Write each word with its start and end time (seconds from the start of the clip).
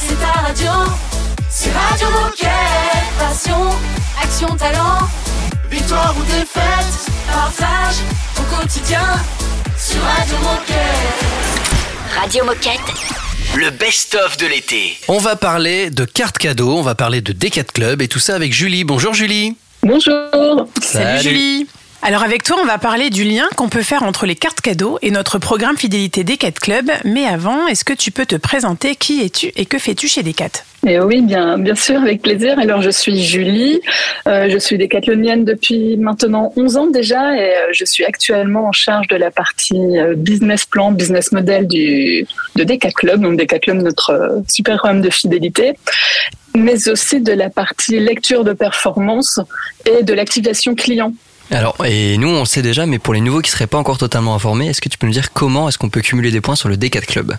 c'est 0.00 0.18
ta 0.20 0.40
radio. 0.40 0.70
C'est 1.50 1.70
Radio 1.72 2.08
Moquette. 2.10 2.48
Passion, 3.18 3.70
action, 4.22 4.56
talent. 4.56 5.08
Victoire 5.70 6.14
ou 6.18 6.22
défaite, 6.24 7.10
partage 7.30 7.96
au 8.38 8.56
quotidien 8.56 9.04
sur 9.76 10.00
Radio 10.02 10.36
Moquette. 10.38 12.20
Radio 12.20 12.44
Moquette. 12.44 12.80
Le 13.56 13.70
best-of 13.70 14.36
de 14.36 14.46
l'été. 14.46 14.98
On 15.08 15.18
va 15.18 15.36
parler 15.36 15.90
de 15.90 16.04
cartes 16.04 16.38
cadeaux, 16.38 16.76
on 16.76 16.82
va 16.82 16.94
parler 16.94 17.20
de 17.20 17.32
Decat 17.32 17.64
Club 17.64 18.02
et 18.02 18.08
tout 18.08 18.18
ça 18.18 18.34
avec 18.34 18.52
Julie. 18.52 18.84
Bonjour 18.84 19.14
Julie. 19.14 19.56
Bonjour. 19.82 20.68
Salut. 20.82 21.22
Julie. 21.22 21.66
Alors 22.00 22.22
avec 22.22 22.44
toi, 22.44 22.56
on 22.62 22.64
va 22.64 22.78
parler 22.78 23.10
du 23.10 23.24
lien 23.24 23.48
qu'on 23.56 23.68
peut 23.68 23.82
faire 23.82 24.04
entre 24.04 24.24
les 24.24 24.36
cartes 24.36 24.60
cadeaux 24.60 24.98
et 25.02 25.10
notre 25.10 25.38
programme 25.38 25.76
fidélité 25.76 26.22
Decat 26.22 26.52
Club. 26.52 26.90
Mais 27.04 27.26
avant, 27.26 27.66
est-ce 27.66 27.84
que 27.84 27.92
tu 27.92 28.12
peux 28.12 28.24
te 28.24 28.36
présenter 28.36 28.94
Qui 28.94 29.22
es-tu 29.22 29.50
et 29.56 29.66
que 29.66 29.78
fais-tu 29.78 30.06
chez 30.06 30.22
Decat? 30.22 30.62
Et 30.86 31.00
oui, 31.00 31.22
bien, 31.22 31.58
bien 31.58 31.74
sûr, 31.74 32.00
avec 32.00 32.22
plaisir. 32.22 32.56
Alors, 32.60 32.82
je 32.82 32.90
suis 32.90 33.20
Julie, 33.20 33.80
euh, 34.28 34.48
je 34.48 34.58
suis 34.58 34.78
décathlonienne 34.78 35.44
depuis 35.44 35.96
maintenant 35.96 36.52
11 36.54 36.76
ans 36.76 36.86
déjà 36.86 37.34
et 37.34 37.56
euh, 37.56 37.72
je 37.72 37.84
suis 37.84 38.04
actuellement 38.04 38.68
en 38.68 38.72
charge 38.72 39.08
de 39.08 39.16
la 39.16 39.32
partie 39.32 39.98
euh, 39.98 40.14
business 40.14 40.66
plan, 40.66 40.92
business 40.92 41.32
model 41.32 41.66
du, 41.66 42.24
de 42.54 42.62
Decat 42.62 42.92
Club, 42.92 43.22
donc 43.22 43.36
Decat 43.36 43.58
Club, 43.58 43.78
notre 43.78 44.40
super 44.48 44.76
programme 44.76 45.02
de 45.02 45.10
fidélité, 45.10 45.74
mais 46.54 46.88
aussi 46.88 47.20
de 47.20 47.32
la 47.32 47.50
partie 47.50 47.98
lecture 47.98 48.44
de 48.44 48.52
performance 48.52 49.40
et 49.84 50.04
de 50.04 50.14
l'activation 50.14 50.76
client. 50.76 51.12
Alors, 51.50 51.76
et 51.84 52.18
nous, 52.18 52.28
on 52.28 52.44
sait 52.44 52.62
déjà, 52.62 52.84
mais 52.86 52.98
pour 52.98 53.14
les 53.14 53.20
nouveaux 53.20 53.40
qui 53.40 53.50
seraient 53.50 53.66
pas 53.66 53.78
encore 53.78 53.98
totalement 53.98 54.34
informés, 54.34 54.68
est-ce 54.68 54.80
que 54.80 54.88
tu 54.88 54.98
peux 54.98 55.06
nous 55.06 55.12
dire 55.12 55.32
comment 55.32 55.68
est-ce 55.68 55.78
qu'on 55.78 55.88
peut 55.88 56.02
cumuler 56.02 56.30
des 56.30 56.40
points 56.40 56.56
sur 56.56 56.68
le 56.68 56.76
D4 56.76 57.06
Club? 57.06 57.36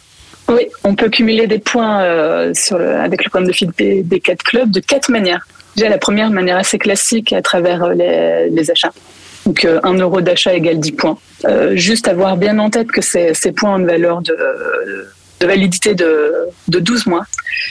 Oui, 0.48 0.68
on 0.84 0.96
peut 0.96 1.10
cumuler 1.10 1.46
des 1.46 1.60
points 1.60 2.02
euh, 2.02 2.52
sur 2.56 2.80
avec 2.80 3.24
le 3.24 3.30
programme 3.30 3.48
de 3.48 3.54
fidélité 3.54 4.02
des 4.02 4.20
quatre 4.20 4.42
clubs 4.42 4.72
de 4.72 4.80
quatre 4.80 5.10
manières. 5.10 5.48
Déjà, 5.76 5.90
la 5.90 6.00
première 6.00 6.32
manière 6.32 6.58
assez 6.58 6.80
classique 6.80 7.34
à 7.34 7.44
travers 7.44 7.84
euh, 7.84 7.94
les, 7.94 8.72
achats. 8.72 8.92
Donc, 9.46 9.64
euh, 9.64 9.80
un 9.84 9.94
euro 9.94 10.22
d'achat 10.22 10.54
égale 10.54 10.80
10 10.80 10.92
points. 10.94 11.18
Euh, 11.46 11.76
juste 11.76 12.08
avoir 12.08 12.38
bien 12.38 12.58
en 12.60 12.70
tête 12.70 12.92
que 12.92 13.02
ces, 13.02 13.34
points 13.56 13.76
ont 13.76 13.78
une 13.78 13.86
valeur 13.86 14.22
de, 14.22 14.36
validité 15.42 15.96
de, 15.96 16.34
de 16.68 16.80
12 16.80 17.06
mois. 17.06 17.26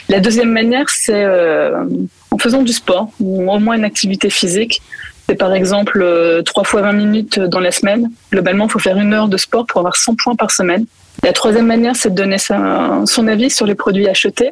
La 0.07 0.19
deuxième 0.19 0.51
manière, 0.51 0.89
c'est 0.89 1.23
euh, 1.23 1.83
en 2.31 2.37
faisant 2.37 2.63
du 2.63 2.73
sport 2.73 3.09
ou 3.19 3.51
au 3.51 3.59
moins 3.59 3.75
une 3.75 3.83
activité 3.83 4.29
physique. 4.29 4.81
C'est 5.29 5.35
par 5.35 5.53
exemple 5.53 6.01
euh, 6.01 6.41
3 6.41 6.63
fois 6.63 6.81
20 6.81 6.93
minutes 6.93 7.39
dans 7.39 7.59
la 7.59 7.69
semaine. 7.69 8.09
Globalement, 8.31 8.65
il 8.65 8.71
faut 8.71 8.79
faire 8.79 8.97
une 8.97 9.13
heure 9.13 9.27
de 9.27 9.37
sport 9.37 9.67
pour 9.67 9.77
avoir 9.77 9.95
100 9.95 10.15
points 10.15 10.35
par 10.35 10.49
semaine. 10.49 10.87
La 11.21 11.33
troisième 11.33 11.67
manière, 11.67 11.95
c'est 11.95 12.09
de 12.09 12.15
donner 12.15 12.37
son 12.39 13.27
avis 13.27 13.51
sur 13.51 13.67
les 13.67 13.75
produits 13.75 14.07
achetés. 14.07 14.49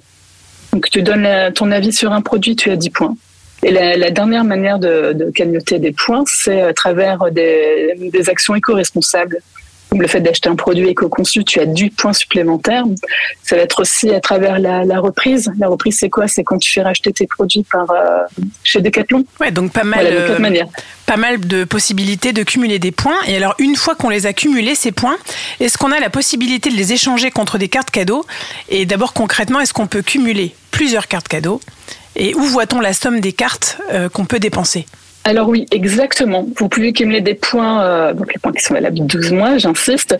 Donc, 0.73 0.88
tu 0.92 1.02
donnes 1.02 1.52
ton 1.55 1.72
avis 1.72 1.92
sur 1.92 2.11
un 2.14 2.22
produit, 2.22 2.55
tu 2.55 2.70
as 2.70 2.75
10 2.75 2.92
points. 2.92 3.16
Et 3.64 3.72
la, 3.72 4.11
dernière 4.11 4.44
manière 4.44 4.78
de, 4.78 5.14
de 5.14 5.31
cagnotter 5.31 5.80
des 5.80 5.94
points, 5.94 6.23
c'est 6.28 6.61
à 6.61 6.73
travers 6.75 7.31
des 7.31 8.30
actions 8.30 8.53
éco-responsables. 8.53 9.39
Le 9.95 10.07
fait 10.07 10.19
d'acheter 10.19 10.49
un 10.49 10.55
produit 10.55 10.89
éco-conçu, 10.89 11.43
tu 11.45 11.59
as 11.59 11.66
10 11.66 11.91
points 11.91 12.13
supplémentaires. 12.13 12.83
Ça 13.43 13.55
va 13.55 13.61
être 13.61 13.81
aussi 13.81 14.13
à 14.13 14.19
travers 14.19 14.59
la, 14.59 14.83
la 14.83 14.99
reprise. 14.99 15.52
La 15.57 15.67
reprise, 15.67 15.97
c'est 15.99 16.09
quoi? 16.09 16.27
C'est 16.27 16.43
quand 16.43 16.57
tu 16.57 16.71
fais 16.71 16.81
racheter 16.81 17.13
tes 17.13 17.25
produits 17.25 17.63
par 17.63 17.89
euh, 17.91 18.23
chez 18.63 18.81
Decathlon. 18.81 19.25
Ouais, 19.39 19.52
donc 19.52 19.71
pas 19.71 19.85
mal, 19.85 20.02
Voilà, 20.02 20.21
de 20.21 20.27
quatre 20.27 20.41
euh, 20.41 20.65
pas 21.05 21.17
mal 21.17 21.39
de 21.39 21.63
possibilités 21.63 22.33
de 22.33 22.43
cumuler 22.43 22.80
des 22.80 22.91
points. 22.91 23.17
Et 23.27 23.38
alors, 23.38 23.55
une 23.59 23.75
fois 23.75 23.95
qu'on 23.95 24.09
les 24.09 24.25
a 24.25 24.33
cumulés, 24.33 24.75
ces 24.75 24.91
points, 24.91 25.17
est-ce 25.59 25.77
qu'on 25.77 25.91
a 25.91 25.99
la 25.99 26.09
possibilité 26.09 26.69
de 26.69 26.75
les 26.75 26.91
échanger 26.91 27.31
contre 27.31 27.58
des 27.58 27.70
cartes 27.70 27.92
cadeaux? 27.92 28.26
Et 28.70 28.86
d'abord, 28.86 29.14
concrètement, 29.14 29.61
est-ce 29.61 29.73
qu'on 29.73 29.87
peut 29.87 30.02
cumuler 30.02 30.53
plusieurs 30.71 31.08
cartes 31.08 31.30
cadeaux? 31.30 31.61
Et 32.17 32.36
où 32.36 32.42
voit-on 32.42 32.81
la 32.81 32.93
somme 32.93 33.21
des 33.21 33.31
cartes 33.31 33.80
euh, 33.93 34.09
qu'on 34.09 34.26
peut 34.26 34.39
dépenser? 34.39 34.86
Alors 35.27 35.49
oui, 35.49 35.65
exactement. 35.71 36.48
Vous 36.55 36.70
pouvez 36.70 36.93
cumuler 36.93 37.20
des 37.20 37.33
points, 37.33 37.83
euh, 37.83 38.14
donc 38.14 38.33
les 38.33 38.39
points 38.39 38.54
qui 38.54 38.64
sont 38.64 38.76
valables 38.76 38.98
12 38.98 39.33
mois, 39.33 39.58
j'insiste. 39.58 40.17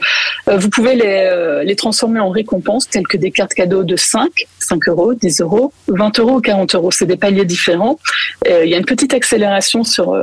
Euh, 0.50 0.57
vous 0.57 0.69
pouvez 0.69 0.95
les, 0.95 1.29
euh, 1.31 1.63
les 1.63 1.78
transformer 1.78 2.19
en 2.19 2.29
récompenses, 2.29 2.90
telles 2.90 3.07
que 3.07 3.16
des 3.16 3.31
cartes 3.31 3.53
cadeaux 3.53 3.85
de 3.85 3.95
5, 3.95 4.28
5 4.59 4.90
euros, 4.90 5.13
10 5.13 5.40
euros, 5.40 5.72
20 5.88 6.19
euros 6.19 6.34
ou 6.40 6.41
40 6.41 6.75
euros. 6.75 6.91
C'est 6.91 7.06
des 7.06 7.16
paliers 7.16 7.45
différents. 7.45 7.97
Il 8.45 8.68
y 8.68 8.73
a 8.73 8.78
une 8.78 8.85
petite 8.85 9.13
accélération 9.13 9.85
sur, 9.85 10.13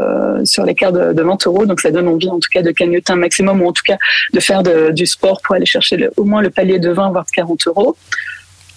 sur 0.44 0.64
les 0.66 0.74
cartes 0.74 0.94
de, 0.94 1.14
de 1.14 1.22
20 1.22 1.46
euros, 1.46 1.64
donc 1.64 1.80
ça 1.80 1.90
donne 1.90 2.08
envie 2.08 2.28
en 2.28 2.38
tout 2.38 2.50
cas 2.52 2.60
de 2.60 2.70
cagnotter 2.70 3.10
un 3.10 3.16
maximum 3.16 3.62
ou 3.62 3.68
en 3.68 3.72
tout 3.72 3.84
cas 3.86 3.96
de 4.34 4.40
faire 4.40 4.62
du 4.62 5.06
sport 5.06 5.40
pour 5.42 5.54
aller 5.54 5.64
chercher 5.64 6.08
au 6.18 6.24
moins 6.24 6.42
le 6.42 6.50
palier 6.50 6.78
de 6.78 6.90
20 6.90 7.10
voire 7.10 7.24
de 7.24 7.30
40 7.30 7.66
euros. 7.68 7.96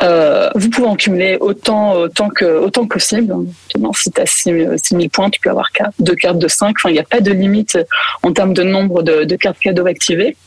Euh, 0.01 0.49
vous 0.55 0.69
pouvez 0.69 0.87
en 0.87 0.95
cumuler 0.95 1.37
autant, 1.39 1.93
autant, 1.93 2.29
que, 2.29 2.45
autant 2.45 2.83
que 2.83 2.93
possible. 2.93 3.33
Évidemment, 3.69 3.93
si 3.93 4.11
tu 4.11 4.21
as 4.21 4.25
6 4.25 4.79
000 4.91 5.09
points, 5.09 5.29
tu 5.29 5.39
peux 5.39 5.49
avoir 5.49 5.69
deux 5.99 6.15
cartes 6.15 6.39
de 6.39 6.47
5. 6.47 6.75
Enfin, 6.77 6.89
il 6.89 6.93
n'y 6.93 6.99
a 6.99 7.03
pas 7.03 7.21
de 7.21 7.31
limite 7.31 7.77
en 8.23 8.31
termes 8.31 8.53
de 8.53 8.63
nombre 8.63 9.01
de, 9.01 9.23
de 9.23 9.35
cartes 9.35 9.59
cadeaux 9.59 9.87
activées. 9.87 10.37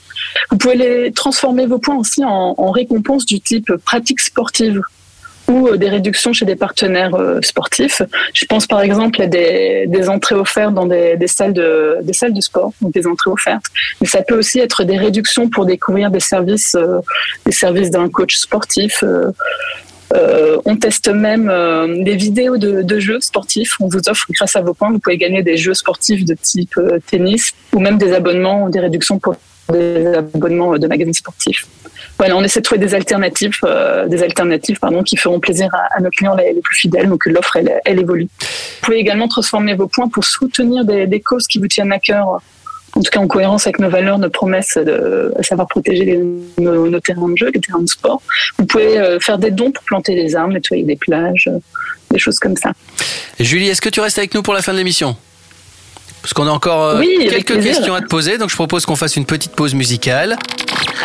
Vous 0.50 0.56
pouvez 0.56 0.76
les 0.76 1.12
transformer 1.12 1.66
vos 1.66 1.78
points 1.78 1.96
aussi 1.96 2.24
en, 2.24 2.54
en 2.56 2.70
récompenses 2.70 3.26
du 3.26 3.40
type 3.40 3.72
pratique 3.84 4.20
sportive 4.20 4.82
ou 5.50 5.68
euh, 5.68 5.76
des 5.76 5.88
réductions 5.88 6.32
chez 6.32 6.44
des 6.44 6.56
partenaires 6.56 7.14
euh, 7.14 7.40
sportifs. 7.42 8.02
Je 8.32 8.44
pense 8.46 8.66
par 8.66 8.80
exemple 8.80 9.20
à 9.20 9.26
des, 9.26 10.08
entrées 10.08 10.36
offertes 10.36 10.74
dans 10.74 10.86
des, 10.86 11.16
salles 11.26 11.52
de, 11.52 11.98
des 12.02 12.12
salles 12.12 12.32
de 12.32 12.40
sport, 12.40 12.72
donc 12.80 12.92
des 12.92 13.06
entrées 13.06 13.30
offertes. 13.30 13.66
Mais 14.00 14.06
ça 14.06 14.22
peut 14.22 14.38
aussi 14.38 14.60
être 14.60 14.84
des 14.84 14.96
réductions 14.96 15.48
pour 15.48 15.66
découvrir 15.66 16.10
des 16.10 16.20
services, 16.20 16.74
euh, 16.74 17.00
des 17.44 17.52
services 17.52 17.90
d'un 17.90 18.08
coach 18.08 18.36
sportif. 18.36 19.04
on 20.64 20.76
teste 20.76 21.08
même 21.08 21.46
des 22.08 22.16
vidéos 22.16 22.56
de, 22.56 22.98
jeux 22.98 23.20
sportifs. 23.20 23.72
On 23.80 23.88
vous 23.88 24.08
offre, 24.08 24.26
grâce 24.30 24.56
à 24.56 24.62
vos 24.62 24.74
points, 24.74 24.90
vous 24.90 24.98
pouvez 24.98 25.18
gagner 25.18 25.42
des 25.42 25.56
jeux 25.56 25.74
sportifs 25.74 26.24
de 26.24 26.34
type 26.34 26.74
tennis 27.10 27.52
ou 27.72 27.78
même 27.80 27.98
des 27.98 28.12
abonnements, 28.12 28.68
des 28.68 28.80
réductions 28.80 29.18
pour 29.18 29.36
des 29.72 30.06
abonnements 30.06 30.76
de 30.78 30.86
magazines 30.86 31.14
sportifs. 31.14 31.66
Voilà, 32.20 32.36
on 32.36 32.44
essaie 32.44 32.60
de 32.60 32.64
trouver 32.64 32.78
des 32.78 32.94
alternatives, 32.94 33.54
euh, 33.64 34.06
des 34.06 34.22
alternatives 34.22 34.78
pardon, 34.78 35.02
qui 35.02 35.16
feront 35.16 35.40
plaisir 35.40 35.70
à, 35.72 36.02
nos 36.02 36.10
clients 36.10 36.36
les, 36.36 36.52
plus 36.62 36.74
fidèles. 36.74 37.08
Donc 37.08 37.24
l'offre, 37.24 37.56
elle, 37.56 37.98
évolue. 37.98 38.24
Vous 38.24 38.46
pouvez 38.82 38.98
également 38.98 39.26
transformer 39.26 39.74
vos 39.74 39.86
points 39.86 40.06
pour 40.06 40.22
soutenir 40.22 40.84
des, 40.84 41.20
causes 41.22 41.46
qui 41.46 41.58
vous 41.58 41.66
tiennent 41.66 41.92
à 41.92 41.98
cœur 41.98 42.42
en 42.94 43.00
tout 43.00 43.10
cas 43.10 43.20
en 43.20 43.26
cohérence 43.26 43.66
avec 43.66 43.78
nos 43.78 43.88
valeurs, 43.88 44.18
nos 44.18 44.28
promesses, 44.28 44.76
de, 44.76 45.32
à 45.38 45.42
savoir 45.42 45.66
protéger 45.66 46.20
nos, 46.58 46.90
nos, 46.90 47.00
terrains 47.00 47.30
de 47.30 47.36
jeu, 47.36 47.50
les 47.54 47.60
terrains 47.60 47.80
de 47.80 47.88
sport. 47.88 48.20
Vous 48.58 48.66
pouvez 48.66 48.98
euh, 48.98 49.18
faire 49.18 49.38
des 49.38 49.50
dons 49.50 49.70
pour 49.70 49.84
planter 49.84 50.14
des 50.14 50.36
arbres, 50.36 50.52
nettoyer 50.52 50.82
des 50.82 50.96
plages, 50.96 51.48
euh, 51.48 51.58
des 52.10 52.18
choses 52.18 52.38
comme 52.38 52.56
ça. 52.56 52.72
Julie, 53.38 53.68
est-ce 53.68 53.80
que 53.80 53.88
tu 53.88 54.00
restes 54.00 54.18
avec 54.18 54.34
nous 54.34 54.42
pour 54.42 54.52
la 54.52 54.60
fin 54.60 54.72
de 54.72 54.78
l'émission? 54.78 55.16
Parce 56.22 56.34
qu'on 56.34 56.46
a 56.46 56.50
encore 56.50 56.82
euh, 56.82 56.98
Oui, 56.98 57.26
quelques 57.30 57.62
questions 57.62 57.94
à 57.94 58.00
te 58.00 58.06
poser, 58.06 58.38
donc 58.38 58.50
je 58.50 58.54
propose 58.54 58.84
qu'on 58.86 58.96
fasse 58.96 59.16
une 59.16 59.24
petite 59.26 59.52
pause 59.52 59.74
musicale. 59.74 60.36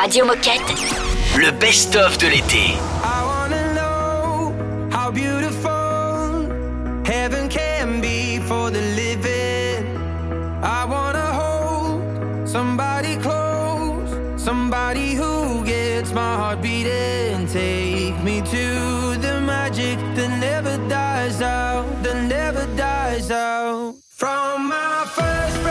Radio 0.01 0.25
Moquette. 0.25 0.61
Le 1.37 1.51
best-of 1.51 2.17
de 2.17 2.27
l'été. 2.27 2.57
I 3.03 3.23
wanna 3.25 3.73
know 3.73 4.53
how 4.91 5.11
beautiful 5.11 6.49
heaven 7.05 7.47
can 7.49 8.01
be 8.01 8.39
for 8.45 8.69
the 8.71 8.81
living. 8.95 9.85
I 10.61 10.85
wanna 10.85 11.31
hold 11.33 12.01
somebody 12.47 13.15
close, 13.17 14.09
somebody 14.37 15.15
who 15.15 15.63
gets 15.65 16.13
my 16.13 16.35
heart 16.35 16.61
beating. 16.61 17.47
Take 17.51 18.21
me 18.23 18.41
to 18.41 19.17
the 19.21 19.39
magic 19.41 19.97
that 20.15 20.29
never 20.39 20.77
dies 20.89 21.41
out, 21.41 21.85
that 22.03 22.21
never 22.27 22.65
dies 22.75 23.31
out. 23.31 23.95
From 24.09 24.54
first 25.15 25.64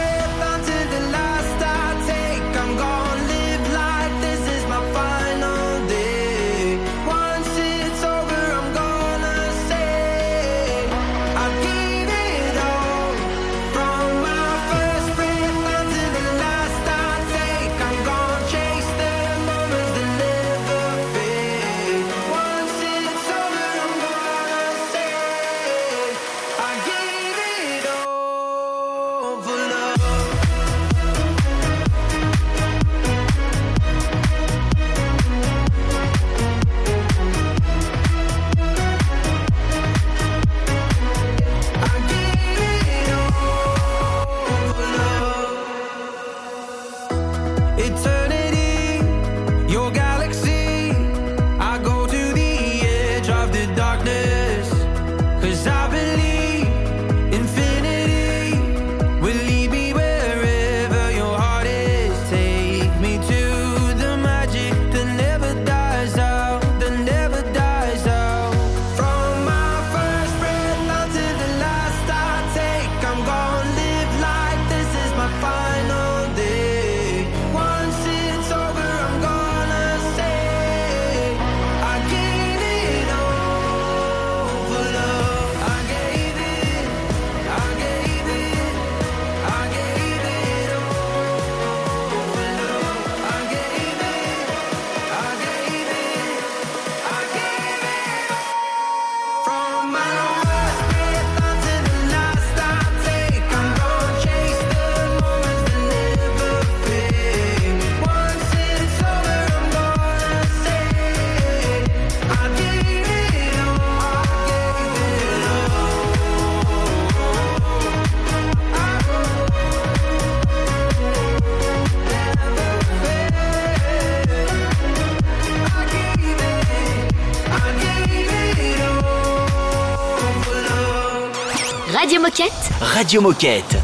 Radio 132.94 133.20
Moquette. 133.20 133.83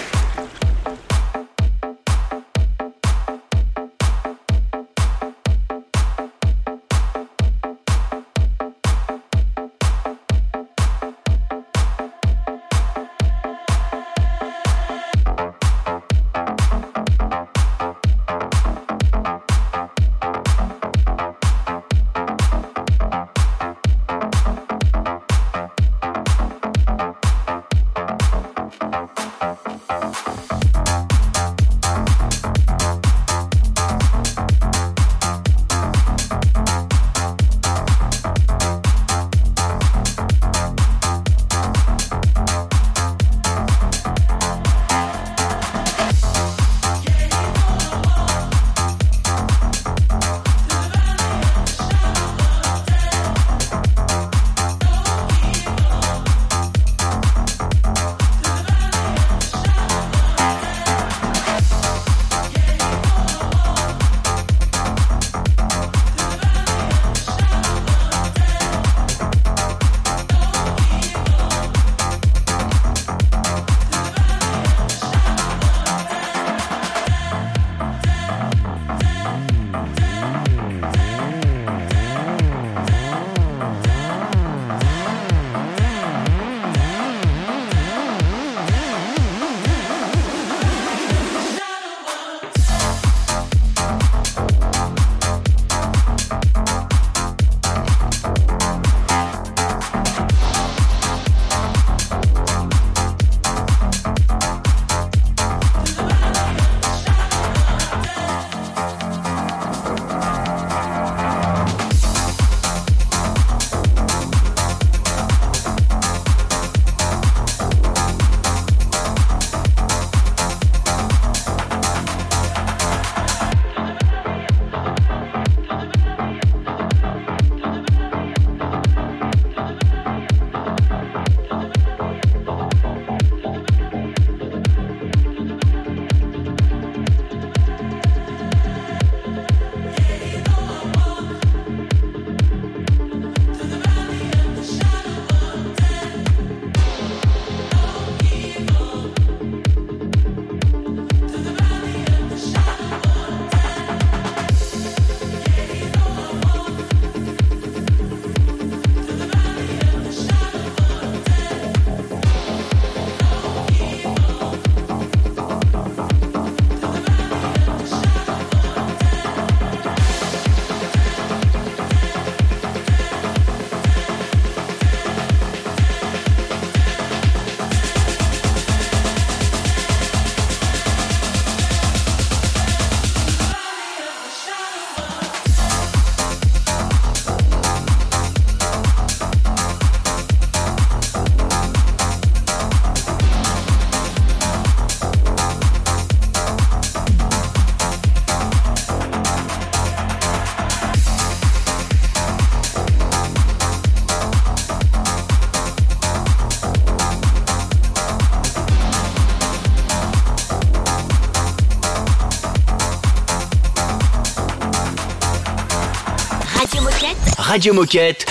Radio 217.51 217.73
Moquette. 217.73 218.25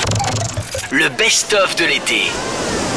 Le 0.91 1.11
best-of 1.11 1.77
de 1.77 1.85
l'été. 1.85 2.23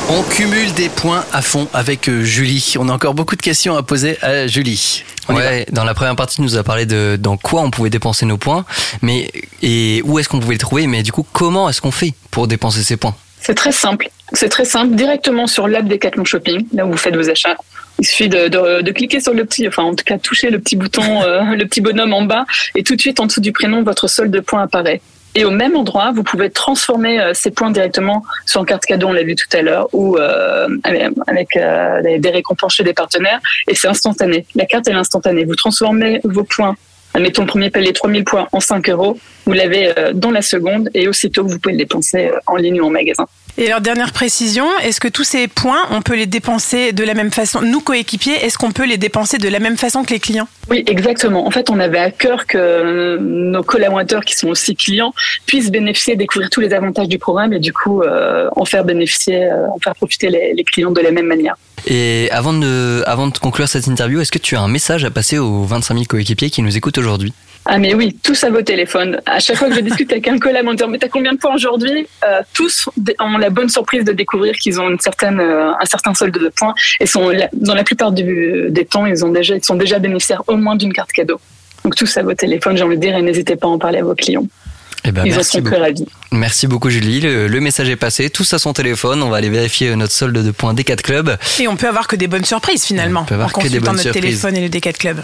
On 0.08 0.24
cumule 0.24 0.72
des 0.74 0.88
points 0.88 1.26
à 1.34 1.42
fond 1.42 1.68
avec 1.74 2.08
euh, 2.08 2.24
Julie. 2.24 2.76
On 2.80 2.88
a 2.88 2.94
encore 2.94 3.14
beaucoup 3.14 3.36
de 3.36 3.42
questions 3.42 3.76
à 3.76 3.84
poser 3.84 4.18
à 4.24 4.48
Julie. 4.48 5.04
On. 5.28 5.36
Ouais, 5.36 5.66
dans 5.74 5.84
la 5.84 5.94
première 5.94 6.16
partie, 6.16 6.38
tu 6.38 6.42
nous 6.44 6.56
as 6.56 6.64
parlé 6.64 6.86
de 6.86 7.18
dans 7.20 7.36
quoi 7.36 7.62
on 7.64 7.72
pouvait 7.72 7.90
dépenser 7.90 8.26
nos 8.26 8.38
points, 8.38 8.64
mais 9.02 9.30
et 9.62 10.02
où 10.06 10.18
est-ce 10.18 10.30
qu'on 10.30 10.40
pouvait 10.40 10.54
les 10.54 10.60
trouver, 10.60 10.88
mais 10.88 11.04
du 11.04 11.12
coup, 11.12 11.28
comment 11.34 11.68
est-ce 11.68 11.82
qu'on 11.82 11.92
fait 11.92 12.14
pour 12.32 12.48
dépenser 12.48 12.84
ces 12.84 12.96
points? 12.96 13.18
C'est 13.42 13.56
très 13.56 13.74
simple. 13.74 14.08
C'est 14.32 14.48
très 14.48 14.64
simple. 14.64 14.96
Directement 14.96 15.46
sur 15.46 15.68
l'app 15.68 15.90
Decathlon 15.90 16.24
Shopping, 16.24 16.66
là 16.72 16.86
où 16.86 16.92
vous 16.92 16.98
faites 16.98 17.18
vos 17.18 17.30
achats. 17.30 17.58
Il 18.00 18.06
suffit 18.06 18.30
de, 18.30 18.48
de- 18.48 18.82
de 18.82 18.92
cliquer 18.94 19.20
sur 19.20 19.34
le 19.34 19.44
petit, 19.44 19.68
enfin 19.68 19.84
en 19.84 19.94
tout 19.94 20.06
cas 20.06 20.18
toucher 20.20 20.52
le 20.52 20.60
petit 20.60 20.78
bouton, 20.78 21.22
euh, 21.24 21.44
le 21.54 21.66
petit 21.66 21.82
bonhomme 21.82 22.14
en 22.14 22.22
bas, 22.22 22.46
et 22.76 22.84
tout 22.84 22.96
de 22.96 23.02
suite 23.02 23.20
en 23.20 23.26
dessous 23.26 23.42
du 23.42 23.52
prénom, 23.52 23.84
votre 23.84 24.08
solde 24.08 24.32
de 24.32 24.40
points 24.40 24.62
apparaît. 24.64 25.02
Et 25.36 25.46
au 25.46 25.52
même 25.52 25.76
endroit, 25.76 26.12
vous 26.12 26.24
pouvez 26.24 26.50
transformer 26.52 27.20
euh, 27.20 27.32
ces 27.34 27.50
points 27.52 27.72
directement 27.72 28.24
sur 28.46 28.60
une 28.62 28.68
carte 28.68 28.86
cadeau, 28.86 29.08
on 29.08 29.14
l'a 29.14 29.24
vu 29.24 29.36
tout 29.36 29.48
à 29.58 29.62
l'heure, 29.62 29.88
ou 29.92 30.18
euh, 30.18 30.68
avec, 30.84 31.56
euh, 31.58 32.02
des- 32.20 32.30
récompenses 32.30 32.76
chez 32.76 32.84
des 32.84 32.94
partenaires, 32.94 33.40
et 33.68 33.76
c'est 33.76 33.88
instantané. 33.88 34.46
La 34.56 34.66
carte 34.66 34.88
elle 34.88 34.96
est 34.96 35.00
instantanée. 35.00 35.44
Vous 35.46 35.56
transformez 35.56 36.20
vos 36.24 36.44
points, 36.44 36.76
admettons 37.14 37.44
le 37.44 37.48
premier 37.48 37.70
palier 37.70 37.94
3000 37.94 38.24
points 38.24 38.48
en 38.52 38.60
5 38.60 38.90
euros, 38.90 39.18
vous 39.46 39.54
l'avez 39.54 39.92
dans 40.14 40.32
la 40.32 40.42
seconde, 40.42 40.90
et 40.94 41.08
aussitôt 41.08 41.46
vous 41.46 41.60
pouvez 41.60 41.74
le 41.74 41.80
dépenser 41.80 42.32
en 42.48 42.56
ligne 42.56 42.80
ou 42.82 42.86
en 42.86 42.90
magasin. 42.92 43.26
Et 43.58 43.68
alors, 43.68 43.82
dernière 43.82 44.12
précision, 44.14 44.66
est-ce 44.80 45.00
que 45.00 45.08
tous 45.08 45.24
ces 45.24 45.48
points, 45.48 45.84
on 45.92 46.02
peut 46.02 46.16
les 46.16 46.26
dépenser 46.26 46.92
de 46.92 47.04
la 47.04 47.14
même 47.14 47.32
façon 47.32 47.62
Nous, 47.62 47.82
coéquipiers, 47.82 48.34
est-ce 48.44 48.58
qu'on 48.58 48.72
peut 48.72 48.86
les 48.86 48.98
dépenser 48.98 49.38
de 49.38 49.48
la 49.48 49.60
même 49.60 49.78
façon 49.78 50.04
que 50.04 50.12
les 50.12 50.20
clients? 50.20 50.48
Oui, 50.72 50.84
exactement. 50.88 51.46
En 51.46 51.52
fait, 51.52 51.70
on 51.70 51.80
avait 51.80 52.00
à 52.00 52.10
cœur 52.10 52.48
que 52.48 52.58
euh, 52.58 53.18
nos 53.20 53.62
collaborateurs, 53.62 54.26
qui 54.26 54.36
sont 54.36 54.48
aussi 54.48 54.76
clients, 54.76 55.14
puissent 55.46 55.70
bénéficier, 55.70 56.16
découvrir 56.16 56.50
tous 56.50 56.62
les 56.62 56.74
avantages 56.74 57.08
du 57.08 57.20
programme 57.20 57.54
et 57.54 57.60
du 57.60 57.74
coup 57.74 58.02
euh, 58.02 58.50
en 58.56 58.66
faire 58.66 58.84
bénéficier, 58.84 59.44
euh, 59.44 59.68
en 59.70 59.78
faire 59.78 59.94
profiter 59.94 60.30
les, 60.30 60.54
les 60.56 60.64
clients 60.64 60.92
de 60.92 61.02
la 61.02 61.12
même 61.12 61.28
manière. 61.28 61.56
Et 61.86 62.30
avant 62.32 62.54
de, 62.54 63.04
avant 63.06 63.28
de 63.28 63.38
conclure 63.38 63.68
cette 63.68 63.86
interview, 63.86 64.20
est-ce 64.20 64.32
que 64.32 64.40
tu 64.40 64.56
as 64.56 64.62
un 64.62 64.68
message 64.68 65.06
à 65.06 65.12
passer 65.12 65.38
aux 65.38 65.64
25 65.64 65.94
000 65.94 66.06
coéquipiers 66.06 66.50
qui 66.50 66.64
nous 66.64 66.76
écoutent 66.76 66.98
aujourd'hui? 66.98 67.34
Ah 67.66 67.78
mais 67.78 67.94
oui, 67.94 68.18
tous 68.22 68.44
à 68.44 68.50
vos 68.50 68.62
téléphones. 68.62 69.22
À 69.26 69.40
chaque 69.40 69.56
fois 69.56 69.70
que 69.70 69.76
je 69.76 69.80
discute 69.80 70.12
avec 70.12 70.28
un 70.28 70.38
collaborateur, 70.38 70.90
mais 70.90 70.98
t'as 70.98 71.08
combien 71.08 71.32
de 71.34 71.38
points 71.38 71.56
aujourd'hui? 71.56 72.06
Euh, 72.28 72.42
Tous 72.54 72.90
ont 73.22 73.38
la 73.38 73.50
bonne 73.50 73.70
surprise 73.70 74.04
de 74.04 74.12
découvrir 74.12 74.54
qu'ils 74.56 74.82
ont 74.82 74.90
une 74.90 75.00
certaine, 75.00 75.40
euh, 75.40 75.72
un 75.80 75.86
certain 75.86 76.14
solde 76.14 76.38
de 76.38 76.50
points 76.50 76.74
et 77.00 77.06
sont 77.06 77.32
dans 77.54 77.74
la 77.74 77.84
plupart 77.86 78.12
du- 78.12 78.68
des 78.70 78.84
temps, 78.86 79.06
ils 79.06 79.24
ont 79.24 79.30
déjà, 79.32 79.56
ils 79.56 79.64
sont 79.64 79.76
déjà 79.76 79.98
bénéficiaires 80.00 80.44
au 80.48 80.58
moins 80.58 80.76
d'une 80.76 80.92
carte 80.92 81.14
cadeau. 81.14 81.40
Donc 81.86 81.96
tous 81.96 82.18
à 82.18 82.24
vos 82.24 82.34
téléphones, 82.34 82.76
j'ai 82.78 82.84
envie 82.84 82.98
de 82.98 83.02
dire, 83.02 83.16
et 83.16 83.22
n'hésitez 83.22 83.56
pas 83.56 83.68
à 83.68 83.70
en 83.72 83.80
parler 83.80 84.00
à 84.00 84.04
vos 84.04 84.16
clients. 84.16 84.46
Eh 85.06 85.12
ben, 85.12 85.24
ils 85.26 85.34
en 85.34 85.36
merci 85.38 85.52
sont 85.52 85.58
beaucoup. 85.60 85.72
très 85.76 85.80
ravis. 85.82 86.06
Merci 86.32 86.68
beaucoup 86.68 86.90
Julie, 86.90 87.20
le, 87.22 87.48
le 87.48 87.60
message 87.62 87.90
est 87.90 87.96
passé, 87.96 88.30
tous 88.30 88.54
à 88.54 88.60
son 88.60 88.74
téléphone, 88.74 89.22
on 89.22 89.30
va 89.30 89.38
aller 89.38 89.50
vérifier 89.50 89.90
euh, 89.90 89.96
notre 89.96 90.14
solde 90.14 90.38
de 90.38 90.52
points 90.52 90.74
D4 90.74 91.02
Club. 91.02 91.38
Et 91.60 91.68
on 91.68 91.76
peut 91.76 91.88
avoir 91.88 92.08
que 92.08 92.16
des 92.16 92.28
bonnes 92.28 92.46
surprises 92.46 92.84
finalement 92.86 93.22
On 93.22 93.26
peut 93.26 93.36
avoir 93.36 93.50
en 93.50 93.52
que 93.62 93.68
des 93.68 93.80
consultant 93.80 93.86
bonnes 93.86 93.92
notre 93.98 94.04
surprises. 94.14 94.24
téléphone 94.42 94.58
et 94.58 94.62
le 94.62 94.70
Decat 94.70 94.94
Club. 94.94 95.24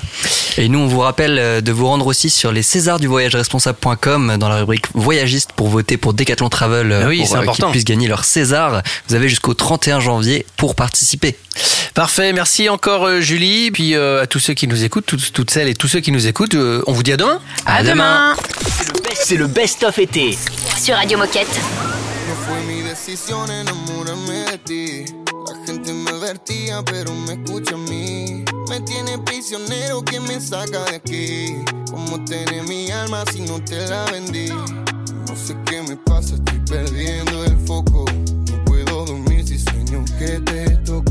Et 0.57 0.67
nous, 0.69 0.79
on 0.79 0.87
vous 0.87 0.99
rappelle 0.99 1.37
euh, 1.39 1.61
de 1.61 1.71
vous 1.71 1.87
rendre 1.87 2.05
aussi 2.07 2.29
sur 2.29 2.51
les 2.51 2.61
Césars 2.63 2.99
du 2.99 3.07
voyage 3.07 3.35
responsable.com 3.35 4.37
dans 4.37 4.49
la 4.49 4.57
rubrique 4.57 4.85
voyagiste 4.93 5.51
pour 5.55 5.69
voter 5.69 5.97
pour 5.97 6.13
Decathlon 6.13 6.49
Travel 6.49 6.91
euh, 6.91 7.01
Ah 7.05 7.07
oui, 7.07 7.19
pour 7.19 7.27
c'est 7.27 7.33
euh, 7.35 7.39
qu'ils 7.39 7.49
important. 7.49 7.71
puissent 7.71 7.85
gagner 7.85 8.07
leur 8.07 8.25
César. 8.25 8.81
Vous 9.07 9.15
avez 9.15 9.29
jusqu'au 9.29 9.53
31 9.53 9.99
janvier 10.01 10.45
pour 10.57 10.75
participer. 10.75 11.35
Parfait, 11.93 12.33
merci 12.33 12.69
encore 12.69 13.05
euh, 13.07 13.21
Julie. 13.21 13.71
Puis 13.71 13.95
euh, 13.95 14.21
à 14.21 14.27
tous 14.27 14.39
ceux 14.39 14.53
qui 14.53 14.67
nous 14.67 14.83
écoutent, 14.83 15.05
toutes, 15.05 15.31
toutes 15.33 15.49
celles 15.51 15.69
et 15.69 15.73
tous 15.75 15.87
ceux 15.87 15.99
qui 16.01 16.11
nous 16.11 16.27
écoutent, 16.27 16.55
euh, 16.55 16.83
on 16.87 16.93
vous 16.93 17.03
dit 17.03 17.13
à 17.13 17.17
demain. 17.17 17.39
À, 17.65 17.83
demain. 17.83 18.35
C'est 19.21 19.35
le 19.35 19.47
best-of 19.47 19.99
été. 19.99 20.37
Sur 20.77 20.95
Radio 20.95 21.17
Moquette. 21.17 21.47
No 22.27 22.35
fue 22.45 22.61
mi 22.63 22.81
decisión 22.81 23.49
enamorarme 23.51 24.45
de 24.51 24.57
ti. 24.59 25.05
La 25.47 25.65
gente 25.65 25.93
me 25.93 26.09
advertía, 26.09 26.83
pero 26.83 27.13
me 27.13 27.33
escucha 27.33 27.75
a 27.75 27.77
mí. 27.77 28.43
Me 28.69 28.79
tiene 28.81 29.17
prisionero, 29.19 30.03
que 30.03 30.19
me 30.19 30.39
saca 30.39 30.83
de 30.85 30.95
aquí? 30.95 31.55
¿Cómo 31.91 32.23
tener 32.25 32.63
mi 32.63 32.89
alma 32.91 33.23
si 33.31 33.41
no 33.41 33.63
te 33.63 33.87
la 33.87 34.05
vendí? 34.05 34.49
No 34.49 35.35
sé 35.35 35.55
qué 35.65 35.81
me 35.81 35.95
pasa, 35.97 36.35
estoy 36.35 36.59
perdiendo 36.59 37.43
el 37.45 37.57
foco. 37.67 38.05
No 38.51 38.65
puedo 38.65 39.05
dormir 39.05 39.47
si 39.47 39.59
sueño 39.59 40.03
que 40.17 40.39
te 40.39 40.75
toco. 40.77 41.08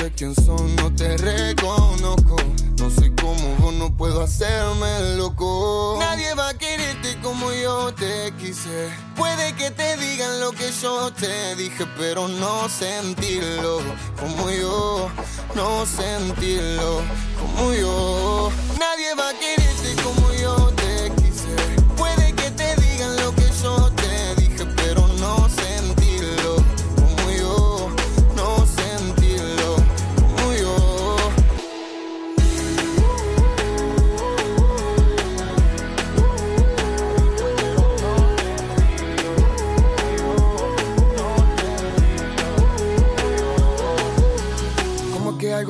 Sé 0.00 0.10
quién 0.12 0.34
son, 0.34 0.74
no 0.76 0.90
te 0.94 1.14
reconozco. 1.18 2.36
No 2.78 2.88
soy 2.88 3.14
como 3.16 3.54
vos, 3.56 3.74
no 3.74 3.94
puedo 3.94 4.22
hacerme 4.22 5.16
loco. 5.16 5.98
Nadie 6.00 6.32
va 6.32 6.48
a 6.48 6.54
quererte 6.54 7.18
como 7.22 7.52
yo 7.52 7.92
te 7.92 8.32
quise. 8.38 8.88
Puede 9.14 9.54
que 9.56 9.70
te 9.70 9.98
digan 9.98 10.40
lo 10.40 10.52
que 10.52 10.72
yo 10.72 11.12
te 11.12 11.54
dije, 11.56 11.84
pero 11.98 12.28
no 12.28 12.66
sentirlo 12.70 13.82
como 14.18 14.50
yo. 14.50 15.10
No 15.54 15.84
sentirlo 15.84 17.02
como 17.38 17.74
yo. 17.74 18.50
Nadie 18.78 19.14
va 19.14 19.28
a 19.28 19.34
quererte 19.34 20.02
como 20.02 20.32
yo 20.32 20.69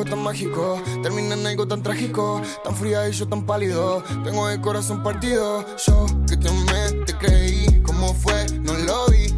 tan 0.04 0.22
mágico 0.22 0.80
termina 1.02 1.34
en 1.34 1.46
algo 1.46 1.66
tan 1.66 1.82
trágico, 1.82 2.40
tan 2.64 2.74
fría 2.74 3.08
y 3.08 3.12
yo 3.12 3.26
tan 3.28 3.44
pálido. 3.44 4.02
Tengo 4.24 4.48
el 4.48 4.60
corazón 4.60 5.02
partido. 5.02 5.64
Yo 5.86 6.06
que 6.28 6.36
te 6.36 6.48
amé, 6.48 7.04
te 7.06 7.14
creí. 7.16 7.82
¿Cómo 7.82 8.14
fue? 8.14 8.46
No 8.62 8.74
lo 8.74 9.06
vi. 9.08 9.29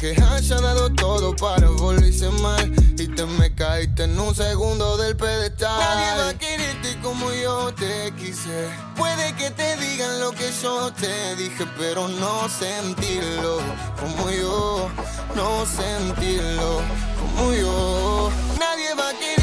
Aunque 0.00 0.22
haya 0.22 0.60
dado 0.60 0.90
todo 0.90 1.36
para 1.36 1.68
volverse 1.68 2.28
mal, 2.40 2.72
y 2.98 3.06
te 3.08 3.24
me 3.26 3.54
caíste 3.54 4.04
en 4.04 4.18
un 4.18 4.34
segundo 4.34 4.96
del 4.96 5.16
pedestal. 5.16 5.78
Nadie 5.78 6.22
va 6.22 6.28
a 6.30 6.38
quererte 6.38 6.98
como 7.02 7.30
yo 7.32 7.72
te 7.74 8.12
quise. 8.16 8.68
Puede 8.96 9.34
que 9.36 9.50
te 9.50 9.76
digan 9.76 10.20
lo 10.20 10.32
que 10.32 10.50
yo 10.62 10.90
te 10.92 11.36
dije, 11.36 11.66
pero 11.78 12.08
no 12.08 12.48
sentirlo 12.48 13.58
como 13.98 14.30
yo. 14.30 14.88
No 15.34 15.66
sentirlo 15.66 16.80
como 17.18 17.52
yo. 17.52 18.30
Nadie 18.58 18.94
va 18.94 19.10
a 19.10 19.12
quererte 19.12 19.39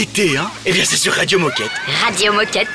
l'été, 0.00 0.36
hein 0.38 0.50
Eh 0.64 0.72
bien, 0.72 0.82
c'est 0.84 0.96
sur 0.96 1.12
Radio 1.12 1.38
Moquette. 1.38 1.70
Radio 2.06 2.32
Moquette. 2.32 2.68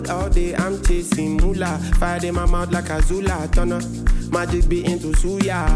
Road 0.00 0.10
all 0.10 0.28
day, 0.28 0.54
I'm 0.54 0.82
chasing 0.82 1.36
moolah. 1.36 1.78
Fire 1.98 2.24
in 2.24 2.34
my 2.34 2.46
mouth 2.46 2.72
like 2.72 2.88
a 2.90 3.02
Zula 3.02 3.48
Turner. 3.52 3.80
Magic 4.30 4.68
be 4.68 4.84
into 4.84 5.08
suya. 5.08 5.66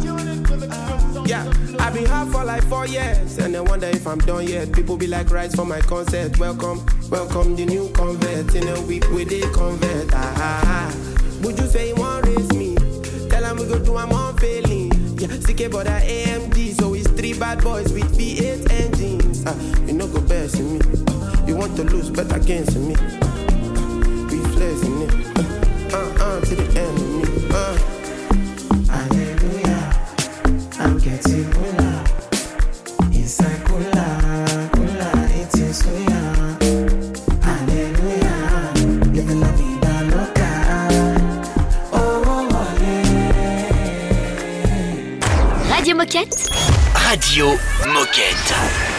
Yeah, 1.27 1.45
I've 1.81 1.95
been 1.95 2.07
hard 2.07 2.29
for 2.29 2.45
like 2.45 2.63
four 2.65 2.87
years, 2.87 3.39
and 3.39 3.57
I 3.57 3.61
wonder 3.61 3.87
if 3.87 4.07
I'm 4.07 4.19
done 4.19 4.47
yet. 4.47 4.73
People 4.73 4.97
be 4.97 5.07
like, 5.07 5.31
rise 5.31 5.55
for 5.55 5.65
my 5.65 5.81
concert. 5.81 6.39
Welcome, 6.39 6.85
welcome 7.11 7.57
the 7.57 7.67
new 7.67 7.89
convert. 7.91 8.55
In 8.55 8.69
a 8.69 8.81
week 8.83 9.09
with 9.11 9.31
they 9.31 9.41
convert. 9.53 10.13
Ah, 10.13 10.35
ah, 10.37 10.63
ah. 10.67 11.41
Would 11.43 11.59
you 11.59 11.67
say 11.67 11.89
you 11.89 11.97
want 11.97 12.27
raise 12.27 12.53
me? 12.53 12.77
Tell 13.29 13.43
them 13.43 13.57
we 13.57 13.67
go 13.67 13.79
do 13.79 13.97
I'm 13.97 14.13
on 14.13 14.37
failing. 14.39 14.93
Yeah, 15.19 15.29
CK 15.29 15.71
but 15.71 15.87
that 15.87 16.05
AMD, 16.05 16.81
so 16.81 16.95
it's 16.95 17.09
three 17.09 17.39
bad 17.39 17.63
boys 17.63 17.93
with 17.93 18.17
V8 18.17 18.71
engines. 18.71 19.45
Ah, 19.47 19.57
you 19.87 19.95
know 19.95 20.07
go 20.07 20.21
best 20.21 20.59
in 20.59 20.79
me. 20.79 20.85
You 21.47 21.57
want 21.57 21.77
to 21.77 21.85
lose, 21.85 22.11
bet 22.11 22.35
against 22.35 22.77
me. 22.77 22.95
Radio 47.14 47.57
Moquette. 47.92 48.93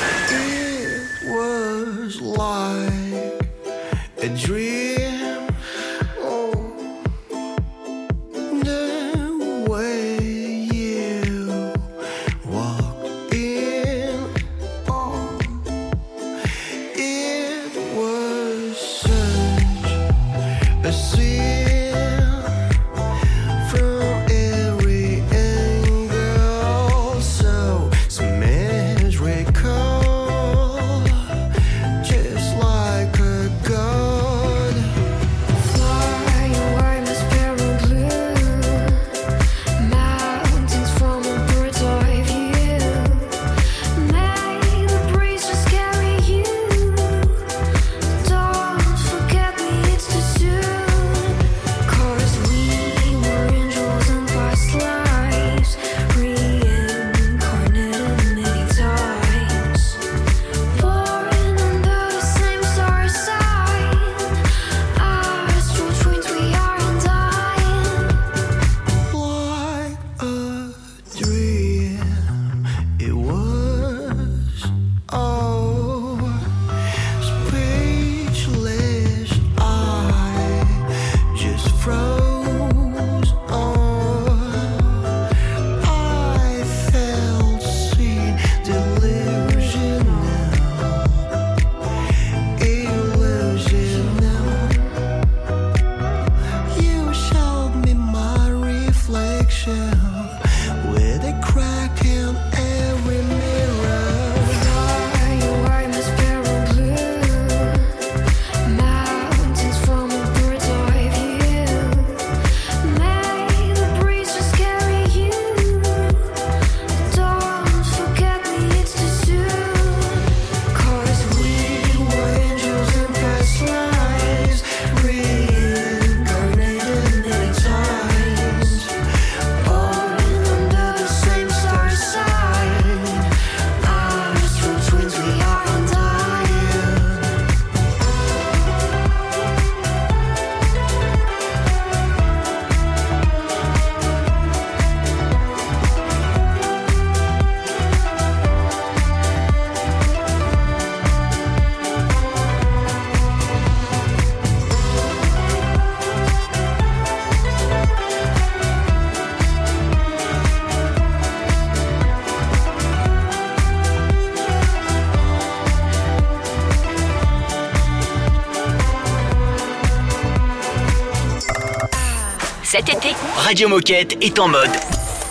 Cet 172.65 172.89
été, 172.89 173.09
Radio 173.37 173.69
Moquette 173.69 174.17
est 174.21 174.39
en 174.39 174.47
mode 174.47 174.69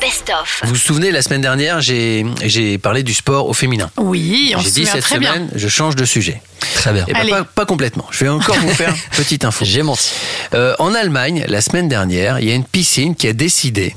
best-of. 0.01 0.61
Vous 0.63 0.71
vous 0.71 0.77
souvenez, 0.77 1.11
la 1.11 1.21
semaine 1.21 1.41
dernière, 1.41 1.81
j'ai 1.81 2.25
j'ai 2.45 2.79
parlé 2.79 3.03
du 3.03 3.13
sport 3.13 3.49
au 3.49 3.53
féminin. 3.53 3.91
Oui, 3.97 4.55
on 4.57 4.61
J'ai 4.61 4.69
se 4.69 4.75
dit 4.75 4.81
souvient 4.87 4.93
cette 4.93 5.03
très 5.05 5.15
semaine, 5.17 5.47
bien. 5.49 5.53
je 5.57 5.69
change 5.69 5.97
de 5.97 6.05
sujet. 6.05 6.41
Très 6.77 6.93
bien. 6.93 7.05
Eh 7.09 7.13
ben, 7.13 7.21
Allez. 7.21 7.31
pas, 7.31 7.45
pas 7.45 7.67
complètement. 7.67 8.07
Je 8.11 8.25
vais 8.25 8.31
encore 8.31 8.57
vous 8.57 8.69
faire 8.73 8.95
petite 9.17 9.45
info. 9.45 9.65
J'ai 9.65 9.83
menti. 9.83 10.13
Euh, 10.55 10.75
en 10.79 10.95
Allemagne, 10.95 11.45
la 11.49 11.61
semaine 11.61 11.89
dernière, 11.89 12.39
il 12.39 12.49
y 12.49 12.53
a 12.53 12.55
une 12.55 12.65
piscine 12.65 13.15
qui 13.17 13.27
a 13.27 13.33
décidé 13.33 13.97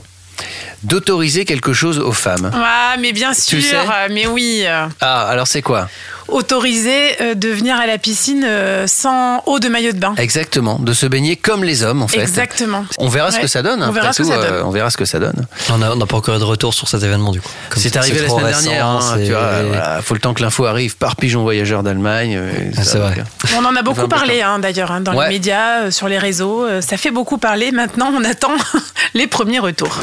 d'autoriser 0.87 1.45
quelque 1.45 1.73
chose 1.73 1.99
aux 1.99 2.11
femmes. 2.13 2.49
Ah, 2.53 2.95
mais 2.99 3.11
bien 3.13 3.31
Tu 3.33 3.61
sûr, 3.61 3.81
sais 3.81 4.09
mais 4.09 4.25
oui. 4.27 4.65
Ah, 5.01 5.27
alors 5.27 5.47
c'est 5.47 5.61
quoi? 5.61 5.89
Autorisé 6.29 7.21
euh, 7.21 7.35
de 7.35 7.47
venir 7.47 7.79
à 7.79 7.87
la 7.87 7.97
piscine 7.97 8.43
euh, 8.45 8.85
sans 8.85 9.41
eau 9.45 9.59
de 9.59 9.69
maillot 9.69 9.93
de 9.93 9.97
bain. 9.97 10.13
Exactement, 10.17 10.77
de 10.77 10.91
se 10.91 11.05
baigner 11.05 11.37
comme 11.37 11.63
les 11.63 11.83
hommes 11.83 12.01
en 12.01 12.09
fait. 12.09 12.19
Exactement. 12.19 12.85
On 12.97 13.07
verra 13.07 13.31
ce 13.31 13.39
que 13.39 13.47
ça 13.47 13.61
donne. 13.61 13.81
On 13.81 13.91
verra 13.91 14.11
ce 14.11 14.17
que 14.23 14.27
ça 14.27 14.37
donne. 14.37 14.61
on 14.65 14.69
verra 14.71 14.89
ce 14.89 14.97
que 14.97 15.05
ça 15.05 15.19
donne. 15.19 15.45
On 15.71 15.77
n'a 15.77 16.05
pas 16.05 16.17
encore 16.17 16.35
eu 16.35 16.39
de 16.39 16.43
retour 16.43 16.73
sur 16.73 16.89
cet 16.89 17.01
événement 17.03 17.31
du 17.31 17.39
coup. 17.39 17.49
Comme 17.69 17.81
C'est 17.81 17.95
arrivé 17.95 18.19
la 18.19 18.27
trop 18.27 18.39
semaine 18.39 18.53
récent, 18.53 18.61
dernière. 18.69 18.87
hein, 18.87 18.99
c'est- 19.15 19.25
tu 19.25 19.31
vois, 19.31 19.63
voilà, 19.67 20.01
faut 20.01 20.13
le 20.15 20.19
temps 20.19 20.33
que 20.33 20.41
l'info 20.43 20.65
arrive 20.65 20.97
par 20.97 21.15
pigeon 21.15 21.43
voyageur 21.43 21.81
d'Allemagne. 21.81 22.35
euh, 22.37 22.51
Ah, 22.73 22.83
ça, 22.83 22.91
c'est 22.91 22.97
vrai. 22.97 23.15
donc, 23.15 23.25
On 23.57 23.63
en 23.65 23.75
a 23.77 23.81
beaucoup 23.81 23.99
Enfin, 23.99 24.07
parlé 24.09 24.41
hein, 24.41 24.59
d'ailleurs 24.59 24.91
hein, 24.91 24.99
dans 25.01 25.13
Ouais. 25.15 25.27
les 25.29 25.35
médias, 25.35 25.83
euh, 25.83 25.91
sur 25.91 26.09
les 26.09 26.17
réseaux. 26.17 26.65
euh, 26.65 26.81
Ça 26.81 26.97
fait 26.97 27.11
beaucoup 27.11 27.37
parler. 27.37 27.71
Maintenant, 27.71 28.11
on 28.13 28.23
attend 28.25 28.51
les 29.13 29.27
premiers 29.27 29.59
retours. 29.59 29.97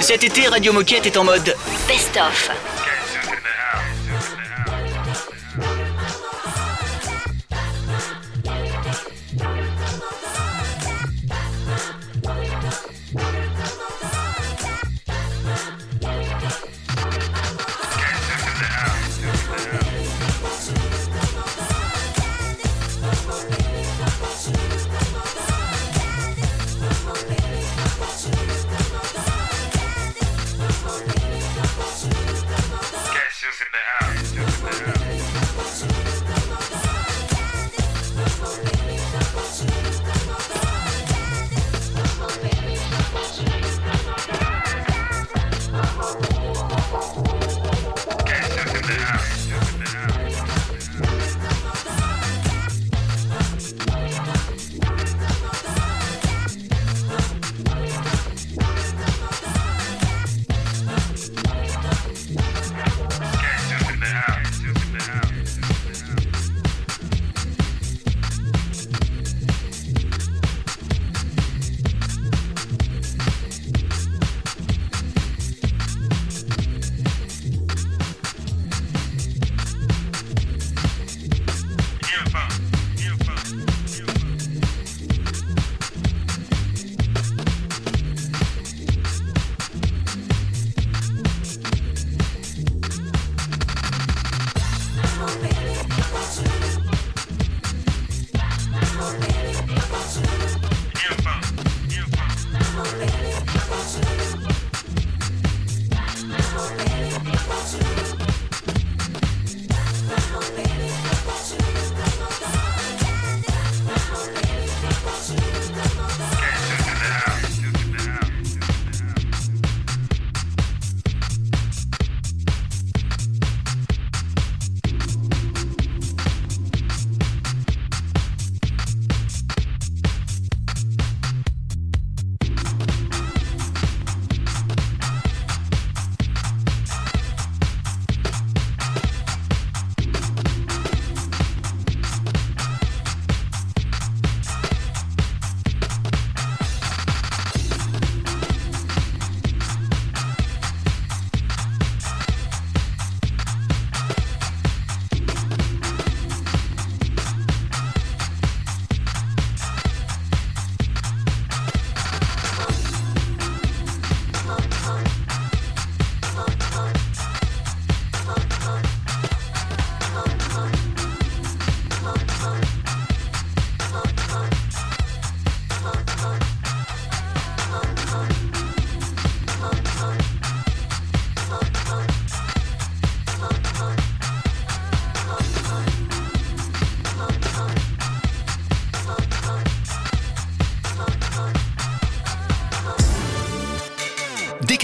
Cet 0.00 0.24
été, 0.24 0.48
Radio 0.48 0.72
Moquette 0.72 1.06
est 1.06 1.16
en 1.18 1.24
mode 1.24 1.54
Best-of. 1.86 2.50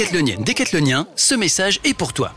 Décathlonienne, 0.06 0.44
décathlonien, 0.44 1.08
ce 1.16 1.34
message 1.34 1.80
est 1.82 1.92
pour 1.92 2.12
toi. 2.12 2.32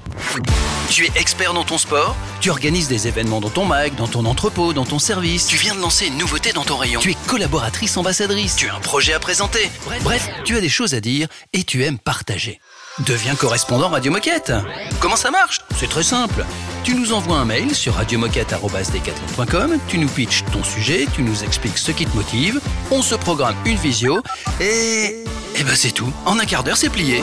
Tu 0.90 1.06
es 1.06 1.12
expert 1.16 1.54
dans 1.54 1.64
ton 1.64 1.78
sport, 1.78 2.16
tu 2.42 2.50
organises 2.50 2.88
des 2.88 3.08
événements 3.08 3.42
dans 3.42 3.52
ton 3.52 3.64
mag, 3.64 3.94
dans 3.94 4.08
ton 4.08 4.26
entrepôt, 4.26 4.74
dans 4.74 4.86
ton 4.86 4.98
service, 4.98 5.46
tu 5.46 5.56
viens 5.56 5.76
de 5.76 5.80
lancer 5.80 6.08
une 6.08 6.18
nouveauté 6.18 6.52
dans 6.52 6.64
ton 6.64 6.78
rayon, 6.78 7.00
tu 7.00 7.12
es 7.12 7.16
collaboratrice 7.28 7.96
ambassadrice, 7.96 8.56
tu 8.56 8.68
as 8.70 8.76
un 8.76 8.80
projet 8.80 9.14
à 9.14 9.20
présenter. 9.20 9.70
Bref, 9.86 10.02
bref, 10.04 10.30
tu 10.46 10.58
as 10.58 10.62
des 10.62 10.70
choses 10.70 10.96
à 10.96 11.00
dire 11.00 11.28
et 11.54 11.64
tu 11.64 11.84
aimes 11.84 12.00
partager. 12.00 12.60
Deviens 13.06 13.36
correspondant 13.36 13.90
Radio 13.90 14.12
Moquette. 14.12 14.52
Comment 15.00 15.16
ça 15.16 15.30
marche? 15.30 15.62
C'est 15.80 15.90
très 15.90 16.02
simple. 16.02 16.44
Tu 16.84 16.96
nous 16.96 17.14
envoies 17.14 17.38
un 17.38 17.46
mail 17.46 17.76
sur 17.76 17.96
radiomoquette.com, 17.96 19.78
tu 19.88 19.98
nous 19.98 20.08
pitches 20.08 20.44
ton 20.52 20.64
sujet, 20.64 21.06
tu 21.14 21.22
nous 21.22 21.44
expliques 21.44 21.78
ce 21.78 21.92
qui 21.92 22.06
te 22.06 22.16
motive, 22.16 22.60
on 22.92 23.02
se 23.02 23.16
programme 23.16 23.56
une 23.66 23.78
visio 23.78 24.22
et... 24.60 25.24
Et 25.56 25.64
ben 25.64 25.76
c'est 25.76 25.92
tout. 25.92 26.12
En 26.26 26.40
un 26.40 26.46
quart 26.46 26.64
d'heure, 26.64 26.78
c'est 26.78 26.90
plié. 26.90 27.22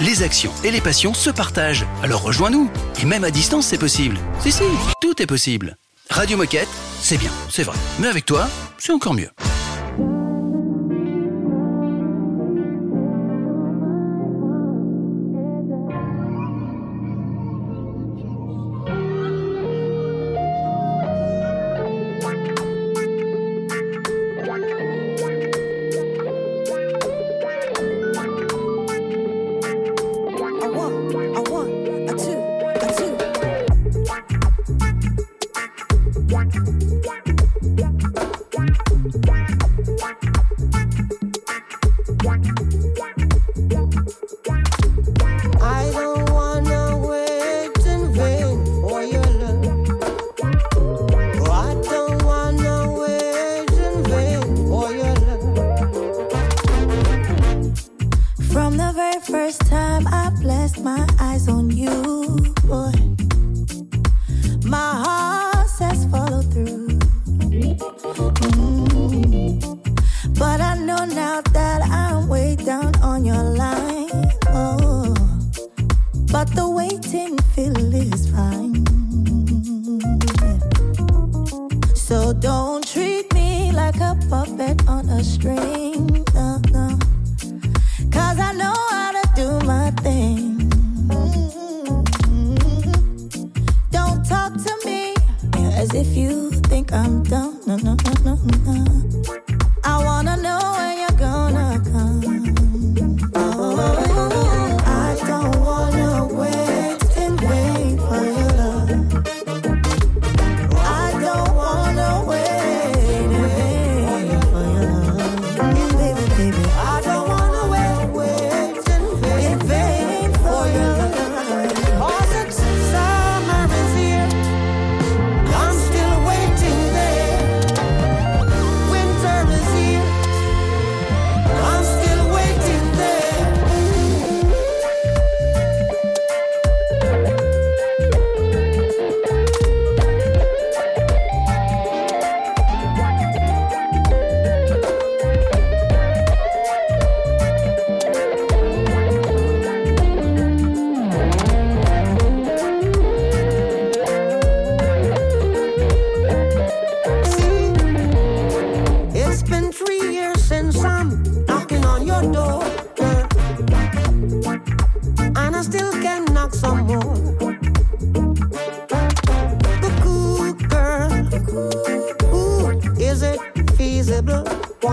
Les 0.00 0.22
actions 0.22 0.52
et 0.64 0.70
les 0.70 0.80
passions 0.80 1.14
se 1.14 1.30
partagent. 1.30 1.86
Alors 2.02 2.22
rejoins-nous. 2.22 2.70
Et 3.00 3.04
même 3.04 3.24
à 3.24 3.30
distance, 3.30 3.66
c'est 3.66 3.78
possible. 3.78 4.18
Si, 4.40 4.52
si, 4.52 4.64
tout 5.00 5.20
est 5.22 5.26
possible. 5.26 5.76
Radio 6.10 6.36
Moquette, 6.36 6.68
c'est 7.00 7.16
bien, 7.16 7.30
c'est 7.48 7.62
vrai. 7.62 7.76
Mais 8.00 8.08
avec 8.08 8.26
toi, 8.26 8.48
c'est 8.76 8.92
encore 8.92 9.14
mieux. 9.14 9.30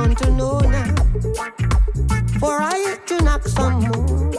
come 0.10 0.15
to 0.15 0.32
know 0.32 0.60
now. 0.60 0.95
For 2.39 2.58
I 2.62 2.98
to 3.06 3.24
knock 3.24 3.48
some 3.48 3.82
more. 3.82 4.32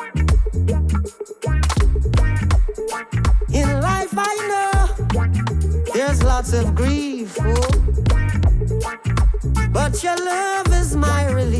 In 3.53 3.81
life 3.81 4.15
I 4.17 4.35
know 4.51 5.85
there's 5.95 6.23
lots 6.23 6.53
of 6.53 6.75
grief, 6.75 7.37
oh. 7.41 7.55
but 9.73 10.03
your 10.03 10.17
love 10.17 10.73
is 10.73 10.97
my 10.97 11.31
relief. 11.31 11.60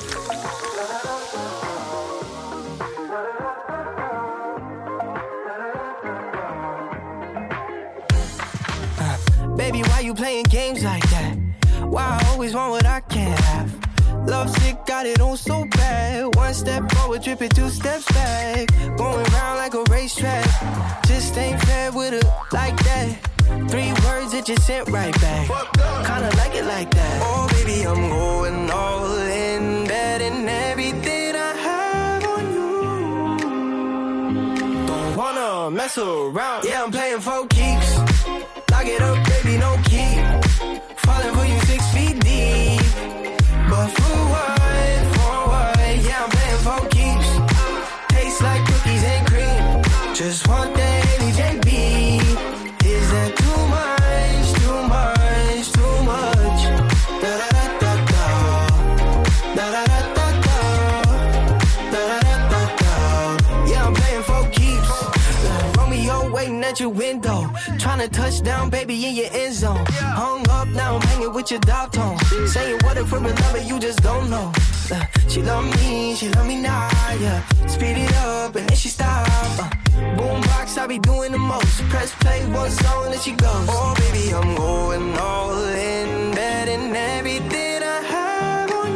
Trying 67.81 67.99
to 68.07 68.09
touch 68.09 68.43
down, 68.43 68.69
baby, 68.69 68.93
in 69.07 69.15
your 69.15 69.25
end 69.31 69.55
zone. 69.55 69.75
Yeah. 69.75 70.13
Hung 70.13 70.47
up, 70.49 70.67
now 70.67 70.97
I'm 70.97 71.01
hanging 71.01 71.33
with 71.33 71.49
your 71.49 71.59
dog 71.61 71.91
tone. 71.91 72.15
Saying 72.45 72.79
what 72.83 72.95
if 72.95 73.11
we're 73.11 73.17
in 73.17 73.35
love, 73.35 73.63
you 73.65 73.79
just 73.79 74.03
don't 74.03 74.29
know. 74.29 74.51
Uh, 74.91 75.03
she 75.27 75.41
love 75.41 75.65
me, 75.77 76.13
she 76.13 76.29
love 76.29 76.45
me 76.45 76.61
now, 76.61 76.89
yeah. 77.19 77.41
Speed 77.65 77.97
it 77.97 78.13
up 78.17 78.55
and 78.55 78.69
then 78.69 78.77
she 78.77 78.87
stop. 78.87 79.27
Uh, 79.27 79.67
boombox, 80.15 80.77
I 80.77 80.85
be 80.85 80.99
doing 80.99 81.31
the 81.31 81.39
most. 81.39 81.81
Press 81.89 82.13
play, 82.19 82.45
one 82.51 82.69
song, 82.69 83.13
and 83.13 83.19
she 83.19 83.31
goes. 83.31 83.67
Oh, 83.67 83.95
baby, 83.97 84.31
I'm 84.31 84.55
going 84.55 85.17
all 85.17 85.63
in, 85.65 86.35
betting 86.35 86.95
everything 86.95 87.81
I 87.81 88.01
have 88.13 88.71
on 88.73 88.91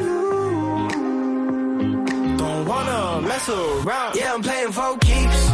you. 2.30 2.38
Don't 2.38 2.68
wanna 2.68 3.28
mess 3.28 3.50
around. 3.50 4.16
Yeah, 4.16 4.36
I'm 4.36 4.44
playing 4.44 4.72
for 4.72 4.96
keeps. 5.00 5.50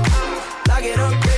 Lock 0.68 0.84
it 0.84 1.00
up. 1.00 1.31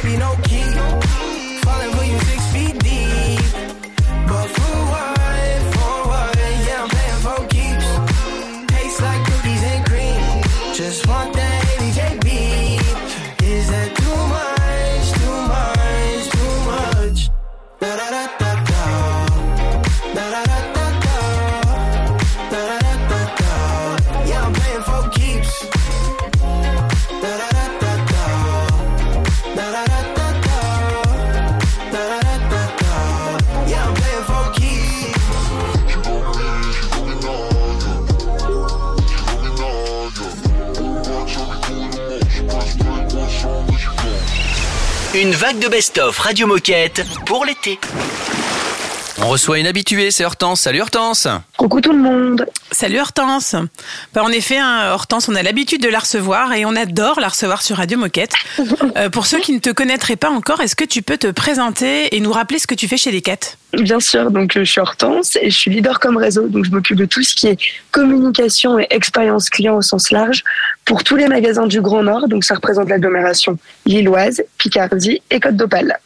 Vague 45.44 45.60
de 45.60 45.68
best-of 45.68 46.18
Radio 46.20 46.48
Moquette 46.48 47.04
pour 47.26 47.44
l'été. 47.44 47.78
On 49.26 49.30
reçoit 49.30 49.58
une 49.58 49.68
habituée, 49.68 50.12
c'est 50.12 50.26
Hortense. 50.26 50.60
Salut 50.60 50.82
Hortense 50.82 51.30
Coucou 51.56 51.80
tout 51.80 51.94
le 51.94 52.00
monde. 52.00 52.46
Salut 52.72 53.00
Hortense. 53.00 53.56
Bah, 54.14 54.22
en 54.22 54.28
effet, 54.28 54.58
hein, 54.58 54.92
Hortense, 54.92 55.30
on 55.30 55.36
a 55.36 55.42
l'habitude 55.44 55.82
de 55.82 55.88
la 55.88 56.00
recevoir 56.00 56.52
et 56.52 56.66
on 56.66 56.76
adore 56.76 57.22
la 57.22 57.30
recevoir 57.30 57.62
sur 57.62 57.78
Radio 57.78 57.98
Moquette. 57.98 58.34
Euh, 58.96 59.10
pour 59.10 59.26
ceux 59.26 59.40
qui 59.40 59.54
ne 59.54 59.60
te 59.60 59.72
connaîtraient 59.72 60.18
pas 60.18 60.30
encore, 60.30 60.62
est-ce 60.62 60.76
que 60.76 60.84
tu 60.84 61.02
peux 61.02 61.18
te 61.18 61.32
présenter 61.32 62.16
et 62.16 62.20
nous 62.20 62.32
rappeler 62.32 62.60
ce 62.60 62.68
que 62.68 62.76
tu 62.76 62.88
fais 62.88 62.98
chez 62.98 63.12
Decat? 63.12 63.56
Bien 63.74 64.00
sûr, 64.00 64.30
donc 64.30 64.56
euh, 64.56 64.64
je 64.64 64.72
suis 64.72 64.82
Hortense 64.82 65.36
et 65.42 65.50
je 65.50 65.58
suis 65.58 65.72
leader 65.72 66.00
comme 66.00 66.18
réseau, 66.18 66.48
donc 66.48 66.66
je 66.66 66.70
m'occupe 66.70 66.98
de 66.98 67.06
tout 67.06 67.24
ce 67.24 67.34
qui 67.34 67.48
est 67.48 67.58
communication 67.90 68.78
et 68.78 68.86
expérience 68.92 69.50
client 69.50 69.78
au 69.78 69.82
sens 69.82 70.12
large 70.12 70.44
pour 70.86 71.04
tous 71.04 71.16
les 71.16 71.28
magasins 71.28 71.66
du 71.66 71.82
Grand 71.82 72.04
Nord, 72.04 72.28
donc 72.28 72.44
ça 72.44 72.56
représente 72.56 72.90
l'agglomération 72.90 73.58
lilloise, 73.86 74.44
Picardie 74.60 75.22
et 75.32 75.40
Côte 75.40 75.56
d'Opale. 75.56 75.98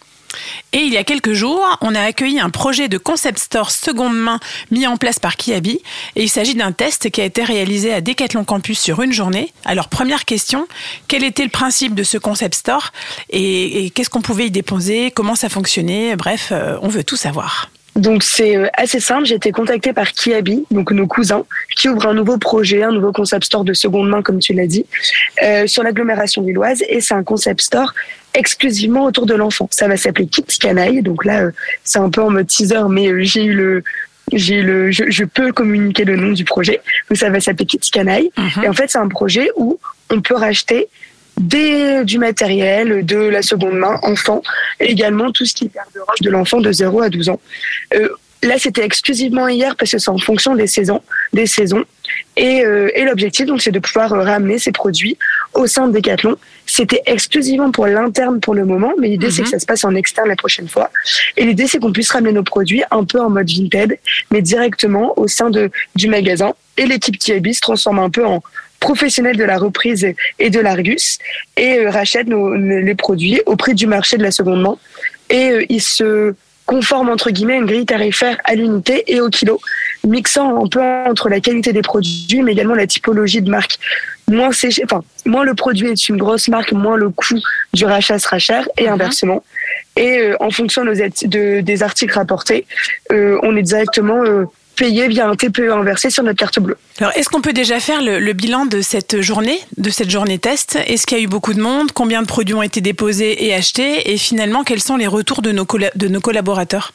Et 0.74 0.80
il 0.80 0.94
y 0.94 0.98
a 0.98 1.04
quelques 1.04 1.34
jours, 1.34 1.64
on 1.82 1.96
a 1.96 2.02
accueilli 2.02 2.40
un 2.40 2.50
projet 2.50 2.88
de 2.88 2.98
concept 2.98 3.40
store 3.40 3.72
seconde 3.72 4.18
main 4.18 4.40
mis 4.72 4.88
en 4.88 4.98
place 4.98 5.20
par 5.20 5.38
Kiabi. 5.38 5.80
Et 6.16 6.24
il 6.24 6.30
s'agit 6.30 6.56
d'un 6.56 6.72
test 6.72 7.10
qui 7.10 7.22
a 7.22 7.26
été 7.26 7.44
réalisé 7.44 7.94
à 7.94 8.02
Decathlon 8.02 8.44
Campus 8.44 8.80
sur 8.80 9.02
une 9.02 9.12
journée. 9.12 9.54
Alors, 9.66 9.88
première 9.88 10.26
question, 10.26 10.68
quel 11.08 11.24
était 11.24 11.44
le 11.44 11.50
principe 11.50 11.96
de 11.96 12.04
ce 12.04 12.18
concept 12.18 12.56
store? 12.56 12.92
Et, 13.30 13.86
et 13.86 13.90
qu'est-ce 13.90 14.10
qu'on 14.10 14.22
pouvait 14.22 14.48
y 14.48 14.52
déposer? 14.52 15.12
Comment 15.12 15.36
ça 15.36 15.50
fonctionnait? 15.50 16.16
Bref, 16.16 16.50
euh, 16.52 16.78
on 16.82 16.88
veut 16.88 17.04
tout 17.04 17.18
savoir. 17.18 17.70
Donc 17.98 18.24
c'est 18.24 18.56
euh, 18.56 18.68
assez 18.74 19.00
simple, 19.00 19.26
j'ai 19.26 19.36
été 19.36 19.52
contactée 19.52 19.92
par 19.92 20.14
Kiabi, 20.14 20.66
donc 20.72 20.92
nos 20.92 21.08
cousins, 21.08 21.44
qui 21.76 21.90
ouvrent 21.90 22.08
un 22.08 22.14
nouveau 22.14 22.38
projet, 22.38 22.84
un 22.84 22.92
nouveau 22.92 23.12
concept 23.12 23.46
store 23.46 23.64
de 23.64 23.74
seconde 23.74 24.10
main, 24.10 24.22
comme 24.22 24.40
tu 24.40 24.54
l'as 24.54 24.68
dit, 24.68 24.86
euh, 25.44 25.68
sur 25.68 25.84
l'agglomération 25.84 26.44
lilloise. 26.44 26.84
Et 26.90 27.02
c'est 27.02 27.16
un 27.16 27.24
concept 27.24 27.62
store 27.62 27.94
exclusivement 28.34 29.06
autour 29.06 29.26
de 29.26 29.34
l'enfant. 29.34 29.68
Ça 29.72 29.88
va 29.88 29.98
s'appeler 29.98 30.28
Kids 30.28 30.60
Canaille. 30.60 31.02
Donc 31.02 31.26
là, 31.26 31.42
euh, 31.42 31.52
c'est 31.84 32.00
un 32.00 32.10
peu 32.10 32.22
en 32.22 32.30
mode 32.30 32.48
teaser, 32.48 32.84
mais 32.90 33.08
euh, 33.08 33.24
j'ai 33.24 33.44
eu 33.44 33.54
le 33.54 33.84
j'ai 34.34 34.62
le, 34.62 34.92
je, 34.92 35.06
je, 35.08 35.24
peux 35.24 35.54
communiquer 35.54 36.04
le 36.04 36.18
nom 36.18 36.34
du 36.34 36.44
projet. 36.44 36.82
Donc 37.10 37.18
ça 37.18 37.30
va 37.30 37.40
s'appeler 37.40 37.66
Kids 37.66 37.90
Canaille. 37.92 38.30
Mhm. 38.38 38.64
Et 38.64 38.68
en 38.68 38.74
fait, 38.74 38.90
c'est 38.90 38.98
un 38.98 39.08
projet 39.08 39.50
où 39.56 39.80
on 40.10 40.22
peut 40.22 40.36
racheter 40.36 40.90
des, 41.38 42.04
du 42.04 42.18
matériel, 42.18 43.06
de 43.06 43.18
la 43.18 43.42
seconde 43.42 43.78
main, 43.78 44.00
enfant, 44.04 44.42
et 44.80 44.92
également 44.92 45.32
tout 45.32 45.46
ce 45.46 45.54
qui 45.54 45.66
est 45.66 45.74
garde-robe 45.74 46.16
de 46.22 46.30
l'enfant 46.30 46.60
de 46.60 46.72
0 46.72 47.02
à 47.02 47.10
12 47.10 47.30
ans. 47.30 47.40
Euh, 47.96 48.10
là, 48.44 48.56
c'était 48.58 48.84
exclusivement 48.84 49.48
hier 49.48 49.76
parce 49.76 49.92
que 49.92 49.98
c'est 49.98 50.10
en 50.10 50.18
fonction 50.18 50.56
des 50.56 50.68
saisons, 50.68 51.02
des 51.34 51.46
saisons. 51.46 51.84
Et, 52.36 52.64
euh, 52.64 52.90
et 52.96 53.04
l'objectif, 53.04 53.46
donc, 53.46 53.62
c'est 53.62 53.72
de 53.72 53.80
pouvoir 53.80 54.14
euh, 54.14 54.22
ramener 54.22 54.60
ces 54.60 54.72
produits 54.72 55.18
au 55.54 55.68
sein 55.68 55.88
de 55.88 55.94
Decathlon. 55.94 56.36
C'était 56.66 57.02
exclusivement 57.06 57.72
pour 57.72 57.88
l'interne 57.88 58.40
pour 58.40 58.54
le 58.54 58.66
moment, 58.66 58.94
mais 59.00 59.08
l'idée, 59.08 59.32
c'est 59.32 59.44
que 59.44 59.50
ça 59.50 59.60
se 59.60 59.66
passe 59.66 59.84
en 59.86 59.96
externe 59.96 60.28
la 60.28 60.36
prochaine 60.36 60.68
fois. 60.68 60.92
Et 61.36 61.46
l'idée, 61.46 61.68
c'est 61.68 61.80
qu'on 61.80 61.92
puisse 61.92 62.12
ramener 62.12 62.34
nos 62.34 62.44
produits 62.44 62.84
un 62.92 63.04
peu 63.04 63.20
en 63.20 63.30
mode 63.30 63.50
Vinted, 63.50 63.98
mais 64.32 64.42
directement 64.42 65.18
au 65.18 65.28
sein 65.28 65.50
de, 65.50 65.72
du 65.96 66.08
magasin. 66.08 66.54
Et 66.78 66.86
l'équipe 66.86 67.18
TIB 67.18 67.54
se 67.54 67.62
transforme 67.62 68.00
un 68.00 68.10
peu 68.10 68.26
en 68.26 68.44
professionnel 68.80 69.38
de 69.38 69.44
la 69.44 69.58
reprise 69.58 70.08
et 70.40 70.50
de 70.50 70.60
l'Argus 70.60 71.20
et 71.56 71.80
euh, 71.80 71.90
rachète 71.90 72.28
nos, 72.28 72.54
les 72.56 72.96
produits 72.96 73.42
au 73.46 73.56
prix 73.56 73.74
du 73.74 73.88
marché 73.88 74.18
de 74.18 74.24
la 74.24 74.32
seconde 74.32 74.62
main. 74.62 74.78
Et 75.30 75.50
euh, 75.52 75.66
ils 75.70 75.82
se 75.82 76.36
conforment 76.66 77.10
entre 77.10 77.32
guillemets 77.32 77.54
à 77.54 77.58
une 77.58 77.66
grille 77.66 77.86
tarifaire 77.86 78.38
à 78.44 78.54
l'unité 78.54 79.04
et 79.08 79.22
au 79.22 79.30
kilo, 79.30 79.60
mixant 80.04 80.64
un 80.64 80.68
peu 80.68 80.82
entre 80.82 81.30
la 81.30 81.40
qualité 81.40 81.72
des 81.72 81.82
produits, 81.82 82.44
mais 82.44 82.52
également 82.52 82.76
la 82.76 82.88
typologie 82.88 83.42
de 83.42 83.50
marque. 83.50 83.80
Moins, 84.30 84.52
c'est, 84.52 84.70
enfin, 84.84 85.02
moins 85.26 85.46
le 85.46 85.54
produit 85.54 85.88
est 85.88 86.10
une 86.10 86.18
grosse 86.18 86.50
marque, 86.50 86.74
moins 86.74 86.98
le 86.98 87.10
coût 87.10 87.40
du 87.74 87.86
rachat 87.86 88.20
sera 88.20 88.38
cher, 88.38 88.68
et 88.78 88.90
inversement. 88.90 89.44
Et 89.96 90.20
euh, 90.20 90.36
en 90.42 90.52
fonction 90.52 90.84
de, 90.84 90.92
nos 90.92 91.28
de- 91.30 91.62
des 91.62 91.84
articles 91.84 92.14
rapportés, 92.14 92.66
euh, 93.14 93.40
on 93.44 93.56
est 93.56 93.62
directement 93.62 94.22
euh, 94.26 94.44
payé 94.78 95.08
via 95.08 95.28
un 95.28 95.36
TPE 95.36 95.72
inversé 95.72 96.10
sur 96.10 96.24
notre 96.24 96.38
carte 96.38 96.60
bleue. 96.60 96.78
Alors, 97.00 97.12
est-ce 97.16 97.28
qu'on 97.30 97.42
peut 97.42 97.54
déjà 97.54 97.80
faire 97.80 98.02
le, 98.02 98.20
le 98.20 98.34
bilan 98.34 98.66
de 98.66 98.82
cette 98.82 99.22
journée, 99.22 99.60
de 99.78 99.90
cette 99.90 100.10
journée 100.10 100.40
test? 100.40 100.78
Est-ce 100.88 101.06
qu'il 101.06 101.18
y 101.18 101.22
a 101.22 101.24
eu 101.24 101.28
beaucoup 101.28 101.54
de 101.54 101.62
monde? 101.62 101.92
Combien 101.94 102.22
de 102.22 102.28
produits 102.28 102.56
ont 102.56 102.64
été 102.64 102.80
déposés 102.80 103.46
et 103.46 103.54
achetés? 103.54 104.12
Et 104.14 104.18
finalement, 104.18 104.64
quels 104.64 104.82
sont 104.82 104.96
les 104.96 105.08
retours 105.08 105.42
de 105.42 105.52
nos, 105.52 105.66
de 105.96 106.08
nos 106.08 106.22
collaborateurs? 106.22 106.94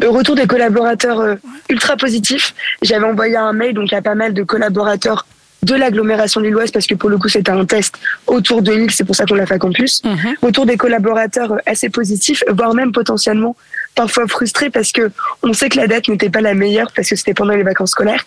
Le 0.00 0.08
retour 0.08 0.36
des 0.36 0.46
collaborateurs 0.46 1.20
euh, 1.20 1.34
ultra 1.68 1.96
positif. 1.96 2.54
J'avais 2.82 3.04
envoyé 3.04 3.36
un 3.36 3.52
mail 3.52 3.74
donc 3.74 3.92
à 3.92 4.00
pas 4.00 4.14
mal 4.14 4.32
de 4.32 4.42
collaborateurs 4.44 5.26
de 5.62 5.74
l'agglomération 5.74 6.40
lilloise 6.40 6.70
parce 6.70 6.86
que 6.86 6.94
pour 6.94 7.10
le 7.10 7.18
coup 7.18 7.28
c'était 7.28 7.50
un 7.50 7.66
test 7.66 7.94
autour 8.26 8.62
de 8.62 8.72
l'île, 8.72 8.90
c'est 8.90 9.04
pour 9.04 9.14
ça 9.14 9.26
qu'on 9.26 9.34
l'a 9.34 9.44
fait 9.44 9.54
à 9.54 9.58
campus. 9.58 10.00
Autour 10.40 10.64
des 10.64 10.78
collaborateurs 10.78 11.52
euh, 11.52 11.58
assez 11.66 11.90
positifs, 11.90 12.42
voire 12.48 12.74
même 12.74 12.92
potentiellement 12.92 13.56
parfois 13.94 14.26
frustrés 14.26 14.70
parce 14.70 14.92
que 14.92 15.10
on 15.42 15.52
sait 15.52 15.68
que 15.68 15.76
la 15.76 15.86
date 15.86 16.08
n'était 16.08 16.30
pas 16.30 16.40
la 16.40 16.54
meilleure 16.54 16.90
parce 16.94 17.08
que 17.08 17.16
c'était 17.16 17.34
pendant 17.34 17.54
les 17.54 17.62
vacances 17.62 17.90
scolaires, 17.90 18.24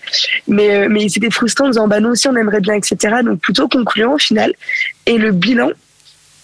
mais 0.48 0.76
euh, 0.76 0.88
mais 0.90 1.10
c'était 1.10 1.32
frustrant 1.32 1.66
en 1.66 1.70
disant 1.70 1.88
bah 1.88 2.00
nous 2.00 2.10
aussi 2.10 2.28
on 2.28 2.36
aimerait 2.36 2.62
bien 2.62 2.76
etc. 2.76 3.16
Donc 3.24 3.40
plutôt 3.40 3.68
concluant 3.68 4.14
au 4.14 4.20
final. 4.20 4.54
Et 5.06 5.18
le 5.18 5.32
bilan 5.32 5.72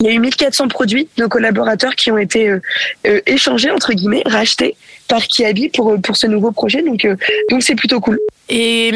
il 0.01 0.05
y 0.05 0.09
a 0.09 0.13
eu 0.13 0.19
1400 0.19 0.69
produits 0.69 1.09
de 1.17 1.23
nos 1.23 1.29
collaborateurs 1.29 1.95
qui 1.95 2.09
ont 2.09 2.17
été 2.17 2.47
euh, 2.47 2.61
euh, 3.05 3.19
échangés, 3.25 3.69
entre 3.69 3.91
guillemets, 3.91 4.23
rachetés 4.25 4.77
par 5.09 5.27
Kiabi 5.27 5.69
pour, 5.69 5.99
pour 6.01 6.15
ce 6.15 6.25
nouveau 6.25 6.51
projet. 6.51 6.81
Donc, 6.81 7.03
euh, 7.03 7.17
donc 7.49 7.63
c'est 7.63 7.75
plutôt 7.75 7.99
cool. 7.99 8.17
Et 8.47 8.89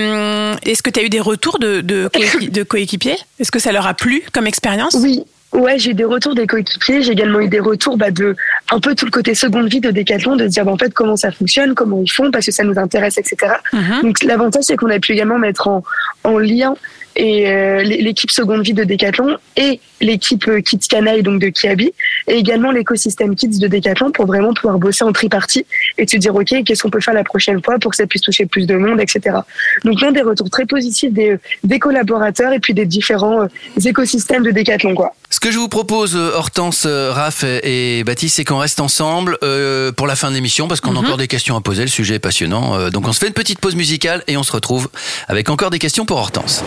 est-ce 0.65 0.81
que 0.81 0.89
tu 0.89 0.99
as 0.99 1.03
eu 1.03 1.09
des 1.09 1.19
retours 1.19 1.59
de, 1.59 1.81
de, 1.81 2.09
de 2.49 2.63
coéquipiers? 2.63 3.17
Est-ce 3.39 3.51
que 3.51 3.59
ça 3.59 3.71
leur 3.71 3.85
a 3.85 3.93
plu 3.93 4.23
comme 4.31 4.47
expérience? 4.47 4.95
Oui. 4.95 5.25
Ouais, 5.53 5.77
j'ai 5.77 5.91
eu 5.91 5.93
des 5.93 6.03
retours 6.03 6.33
des 6.35 6.47
coéquipiers. 6.47 7.01
J'ai 7.03 7.11
également 7.11 7.39
eu 7.39 7.47
des 7.47 7.59
retours 7.59 7.95
bah, 7.97 8.09
de 8.11 8.35
un 8.71 8.79
peu 8.79 8.95
tout 8.95 9.05
le 9.05 9.11
côté 9.11 9.35
seconde 9.35 9.67
vie 9.69 9.79
de 9.81 9.91
Decathlon, 9.91 10.35
de 10.35 10.47
dire 10.47 10.65
bah, 10.65 10.71
en 10.71 10.77
fait 10.77 10.93
comment 10.93 11.15
ça 11.15 11.31
fonctionne, 11.31 11.75
comment 11.75 12.01
ils 12.03 12.11
font, 12.11 12.31
parce 12.31 12.45
que 12.47 12.51
ça 12.51 12.63
nous 12.63 12.77
intéresse, 12.79 13.17
etc. 13.17 13.53
Donc 14.01 14.23
l'avantage 14.23 14.63
c'est 14.63 14.75
qu'on 14.75 14.89
a 14.89 14.99
pu 14.99 15.11
également 15.13 15.37
mettre 15.37 15.67
en, 15.67 15.83
en 16.23 16.37
lien 16.39 16.75
et 17.15 17.47
euh, 17.47 17.83
l'é- 17.83 18.01
l'équipe 18.01 18.31
seconde 18.31 18.63
vie 18.63 18.73
de 18.73 18.83
Decathlon 18.83 19.37
et 19.55 19.79
l'équipe 20.01 20.47
euh, 20.47 20.61
Kids 20.61 20.87
Canaille 20.89 21.21
donc 21.21 21.39
de 21.39 21.49
Kiabi 21.49 21.93
et 22.27 22.33
également 22.33 22.71
l'écosystème 22.71 23.35
Kids 23.35 23.59
de 23.59 23.67
Decathlon 23.67 24.09
pour 24.11 24.25
vraiment 24.25 24.51
pouvoir 24.55 24.79
bosser 24.79 25.03
en 25.03 25.11
tripartie 25.11 25.67
et 25.99 26.07
se 26.07 26.17
dire 26.17 26.33
ok 26.33 26.63
qu'est-ce 26.65 26.81
qu'on 26.81 26.89
peut 26.89 27.01
faire 27.01 27.13
la 27.13 27.23
prochaine 27.23 27.61
fois 27.63 27.77
pour 27.77 27.91
que 27.91 27.97
ça 27.97 28.07
puisse 28.07 28.23
toucher 28.23 28.47
plus 28.47 28.65
de 28.65 28.75
monde 28.75 28.99
etc. 28.99 29.37
Donc 29.85 30.01
l'un 30.01 30.11
des 30.11 30.23
retours 30.23 30.49
très 30.49 30.65
positifs 30.65 31.13
des, 31.13 31.37
des 31.63 31.77
collaborateurs 31.77 32.51
et 32.51 32.59
puis 32.59 32.73
des 32.73 32.87
différents 32.87 33.43
euh, 33.43 33.47
écosystèmes 33.85 34.41
de 34.41 34.49
Decathlon 34.49 34.95
quoi. 34.95 35.13
Ce 35.43 35.49
que 35.49 35.53
je 35.53 35.59
vous 35.59 35.67
propose, 35.67 36.15
euh, 36.15 36.31
Hortense, 36.35 36.85
euh, 36.85 37.11
Raph 37.11 37.43
et 37.43 38.05
Baptiste, 38.05 38.37
c'est 38.37 38.45
qu'on 38.45 38.59
reste 38.59 38.79
ensemble 38.79 39.37
euh, 39.43 39.91
pour 39.91 40.07
la 40.07 40.15
fin 40.15 40.29
de 40.29 40.35
l'émission 40.35 40.69
parce 40.69 40.79
qu'on 40.79 40.95
a 40.95 40.99
encore 40.99 41.17
des 41.17 41.27
questions 41.27 41.57
à 41.57 41.59
poser. 41.59 41.81
Le 41.81 41.89
sujet 41.89 42.15
est 42.15 42.19
passionnant. 42.19 42.75
Euh, 42.75 42.89
donc 42.91 43.05
on 43.09 43.11
se 43.11 43.19
fait 43.19 43.27
une 43.27 43.33
petite 43.33 43.59
pause 43.59 43.75
musicale 43.75 44.23
et 44.27 44.37
on 44.37 44.43
se 44.43 44.53
retrouve 44.53 44.87
avec 45.27 45.49
encore 45.49 45.69
des 45.69 45.79
questions 45.79 46.05
pour 46.05 46.15
Hortense. 46.15 46.63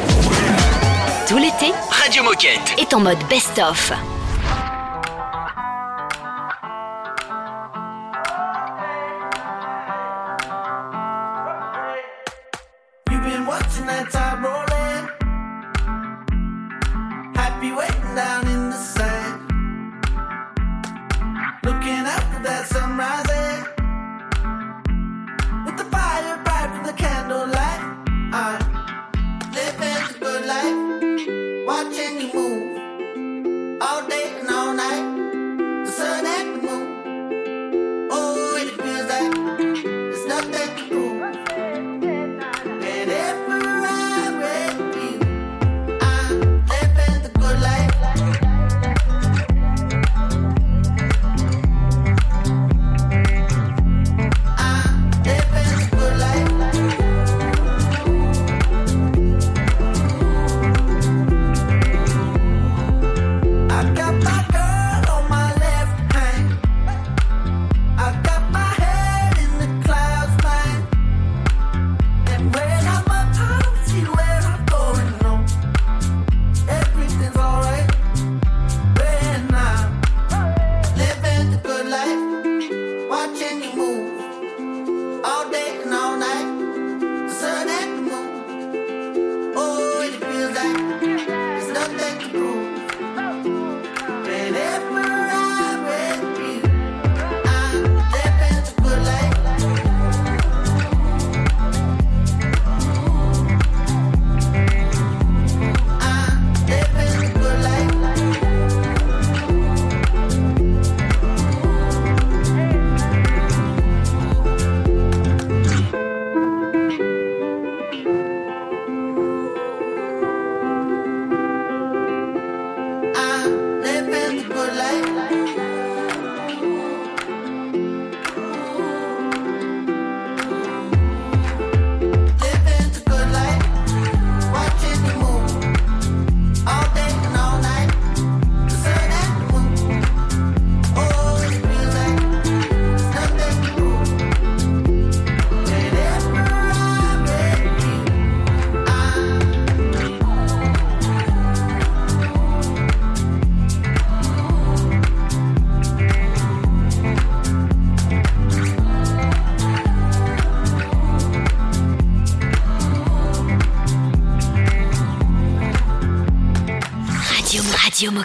Tout 1.26 1.38
l'été 1.38 1.72
Radio 1.88 2.22
Moquette. 2.22 2.74
est 2.76 2.92
en 2.92 3.00
mode 3.00 3.16
best-of. 3.30 3.92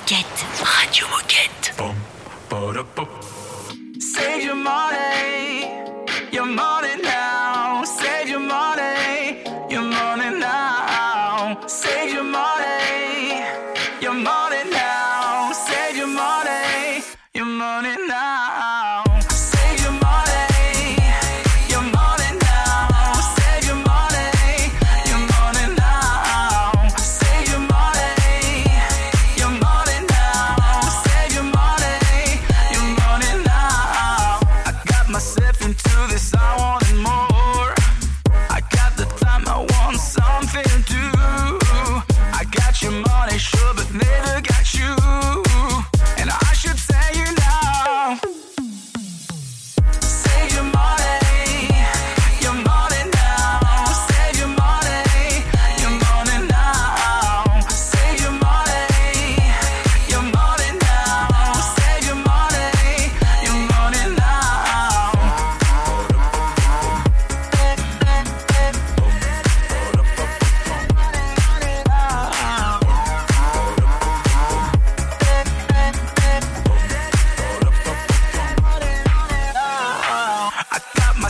Moquette. 0.01 0.40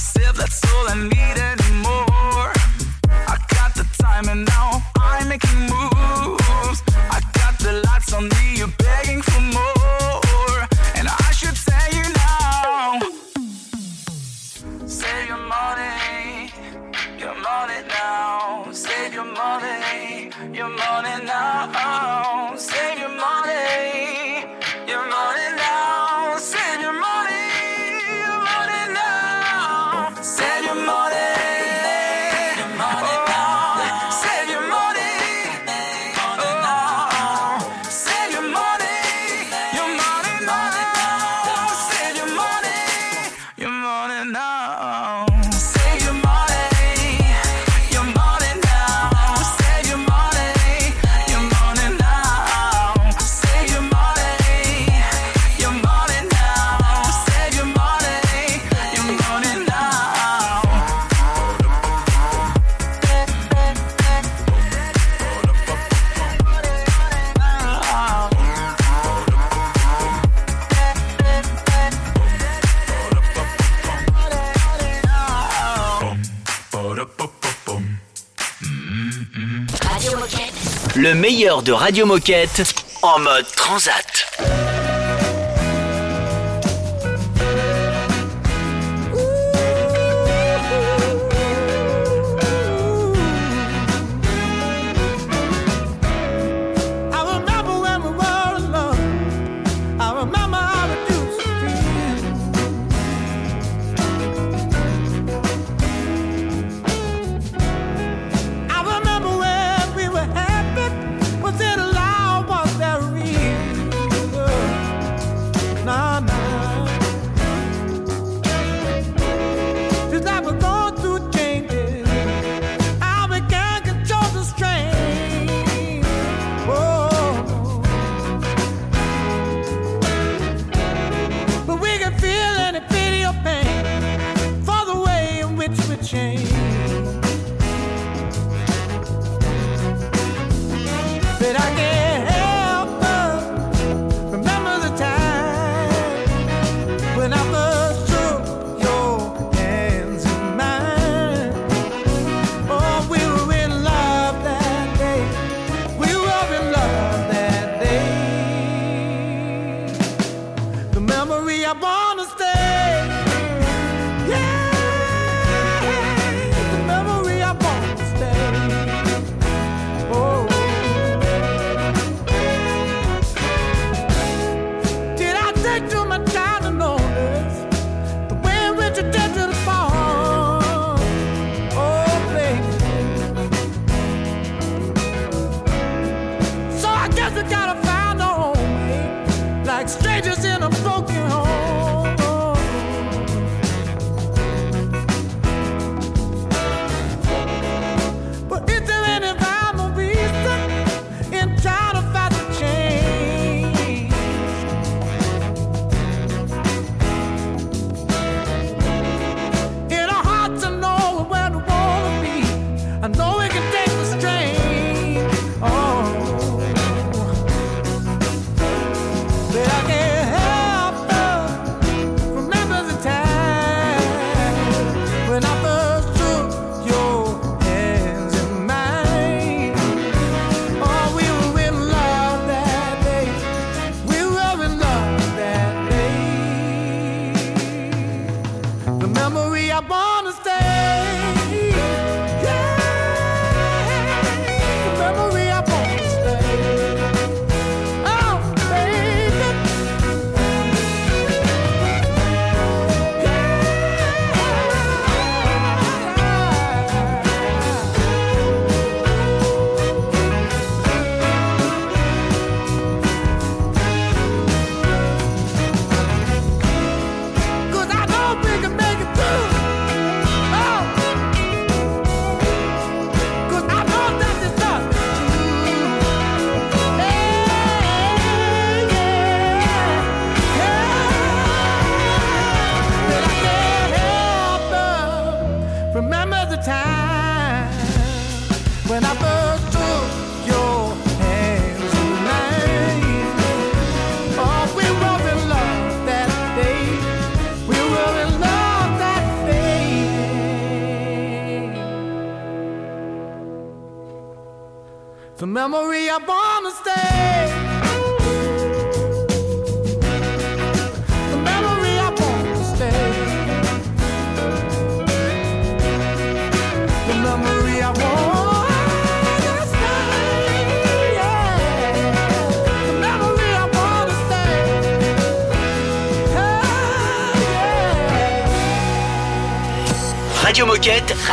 myself, 0.01 0.35
that's 0.35 0.73
all 0.73 0.89
I 0.89 0.95
needed. 0.95 1.50
de 81.41 81.71
Radio 81.73 82.05
Moquette 82.05 82.61
en 83.01 83.19
mode 83.23 83.47
transat. 83.55 84.20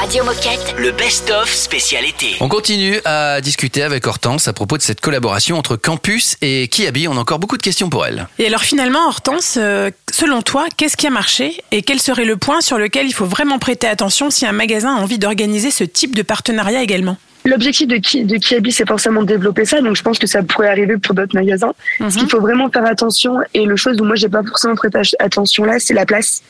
Radio 0.09 0.25
Moquette. 0.25 0.75
le 0.79 0.91
best-of 0.91 1.53
spécial 1.53 2.03
été. 2.07 2.29
On 2.41 2.49
continue 2.49 2.99
à 3.05 3.43
discuter 3.43 3.83
avec 3.83 4.07
Hortense 4.07 4.49
à 4.49 4.55
propos 4.55 4.79
de 4.79 4.83
cette 4.83 5.03
collaboration 5.03 5.59
entre 5.59 5.77
Campus 5.77 6.39
et 6.41 6.67
Kiabi. 6.69 7.09
On 7.09 7.17
a 7.19 7.21
encore 7.21 7.39
beaucoup 7.39 7.59
de 7.59 7.63
questions 7.63 7.91
pour 7.91 8.07
elle. 8.07 8.27
Et 8.39 8.47
alors 8.47 8.63
finalement, 8.63 9.07
Hortense, 9.07 9.59
euh, 9.61 9.91
selon 10.11 10.41
toi, 10.41 10.65
qu'est-ce 10.79 10.97
qui 10.97 11.07
a 11.07 11.11
marché 11.11 11.61
et 11.73 11.83
quel 11.83 12.01
serait 12.01 12.25
le 12.25 12.39
point 12.39 12.63
sur 12.63 12.79
lequel 12.79 13.07
il 13.07 13.13
faut 13.13 13.27
vraiment 13.27 13.59
prêter 13.59 13.87
attention 13.87 14.31
si 14.31 14.47
un 14.47 14.53
magasin 14.53 14.97
a 14.97 14.99
envie 14.99 15.19
d'organiser 15.19 15.71
ce 15.71 15.85
type 15.85 16.15
de 16.17 16.23
partenariat 16.23 16.83
également? 16.83 17.19
L'objectif 17.45 17.87
de, 17.87 17.97
Ki- 17.97 18.25
de 18.25 18.39
Kiabi, 18.39 18.73
c'est 18.73 18.89
forcément 18.89 19.21
de 19.21 19.27
développer 19.27 19.67
ça, 19.67 19.83
donc 19.83 19.95
je 19.95 20.03
pense 20.03 20.19
que 20.19 20.27
ça 20.27 20.43
pourrait 20.43 20.69
arriver 20.71 20.97
pour 20.97 21.15
d'autres 21.15 21.35
magasins. 21.35 21.75
Ce 22.01 22.17
qu'il 22.17 22.31
faut 22.31 22.41
vraiment 22.41 22.71
faire 22.71 22.87
attention, 22.87 23.35
et 23.53 23.67
le 23.67 23.77
chose 23.77 24.01
où 24.01 24.05
moi 24.05 24.17
j'ai 24.17 24.31
pas 24.31 24.43
forcément 24.43 24.75
prêté 24.75 24.99
attention 25.19 25.65
là, 25.65 25.79
c'est 25.79 25.93
la 25.95 26.07
place. 26.07 26.43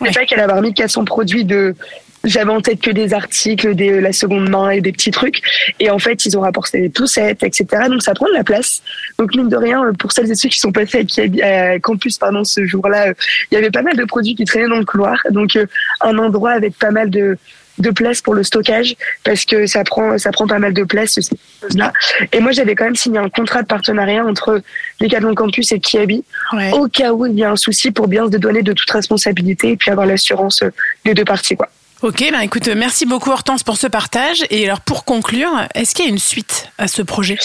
On 0.00 0.04
ne 0.06 0.10
pas 0.10 0.24
qu'elle 0.24 0.40
avait 0.40 0.54
remis 0.54 0.72
400 0.74 1.04
produits 1.04 1.44
de. 1.44 1.76
J'avais 2.24 2.50
en 2.50 2.60
tête 2.60 2.80
que 2.80 2.90
des 2.90 3.14
articles, 3.14 3.74
des, 3.74 4.00
la 4.00 4.12
seconde 4.12 4.48
main 4.48 4.70
et 4.70 4.80
des 4.80 4.92
petits 4.92 5.10
trucs. 5.10 5.40
Et 5.80 5.90
en 5.90 5.98
fait, 5.98 6.24
ils 6.24 6.36
ont 6.36 6.40
rapporté 6.40 6.80
des 6.80 6.88
poussettes, 6.88 7.42
etc. 7.42 7.66
Donc 7.88 8.02
ça 8.02 8.14
prend 8.14 8.26
de 8.26 8.32
la 8.32 8.44
place. 8.44 8.82
Donc 9.18 9.34
mine 9.34 9.48
de 9.48 9.56
rien, 9.56 9.92
pour 9.98 10.12
celles 10.12 10.30
et 10.30 10.34
ceux 10.34 10.48
qui 10.48 10.58
sont 10.58 10.72
passés 10.72 11.06
à, 11.42 11.72
à 11.72 11.78
Campus 11.78 12.18
pardon, 12.18 12.44
ce 12.44 12.64
jour-là, 12.66 13.08
euh, 13.08 13.14
il 13.50 13.54
y 13.54 13.58
avait 13.58 13.70
pas 13.70 13.82
mal 13.82 13.96
de 13.96 14.04
produits 14.04 14.34
qui 14.34 14.44
traînaient 14.44 14.68
dans 14.68 14.78
le 14.78 14.84
couloir. 14.84 15.18
Donc 15.30 15.56
euh, 15.56 15.66
un 16.00 16.18
endroit 16.18 16.52
avec 16.52 16.78
pas 16.78 16.90
mal 16.90 17.10
de, 17.10 17.36
de 17.78 17.90
place 17.90 18.20
pour 18.20 18.34
le 18.34 18.42
stockage 18.42 18.96
parce 19.24 19.44
que 19.44 19.66
ça 19.66 19.84
prend 19.84 20.16
ça 20.18 20.30
prend 20.30 20.46
pas 20.46 20.58
mal 20.58 20.72
de 20.72 20.84
place 20.84 21.12
ces 21.14 21.22
choses-là. 21.62 21.92
Et 22.32 22.40
moi 22.40 22.52
j'avais 22.52 22.74
quand 22.74 22.84
même 22.84 22.94
signé 22.94 23.18
un 23.18 23.28
contrat 23.28 23.62
de 23.62 23.66
partenariat 23.66 24.24
entre 24.24 24.62
Decathlon 25.00 25.34
Campus 25.34 25.72
et 25.72 25.80
Kiabi 25.80 26.24
au 26.72 26.88
cas 26.88 27.12
où 27.12 27.26
il 27.26 27.34
y 27.34 27.44
a 27.44 27.50
un 27.50 27.56
souci 27.56 27.90
pour 27.90 28.08
bien 28.08 28.26
se 28.26 28.30
dédouaner 28.30 28.62
de 28.62 28.72
toute 28.72 28.90
responsabilité 28.90 29.70
et 29.70 29.76
puis 29.76 29.90
avoir 29.90 30.06
l'assurance 30.06 30.62
euh, 30.62 30.70
des 31.04 31.14
deux 31.14 31.24
parties 31.24 31.56
quoi. 31.56 31.68
Ok, 32.04 32.22
ben 32.30 32.40
écoute, 32.40 32.68
merci 32.68 33.06
beaucoup 33.06 33.30
Hortense 33.30 33.62
pour 33.62 33.78
ce 33.78 33.86
partage. 33.86 34.44
Et 34.50 34.66
alors 34.66 34.82
pour 34.82 35.06
conclure, 35.06 35.48
est-ce 35.74 35.94
qu'il 35.94 36.04
y 36.04 36.08
a 36.08 36.10
une 36.10 36.18
suite 36.18 36.68
à 36.76 36.86
ce 36.86 37.00
projet? 37.00 37.38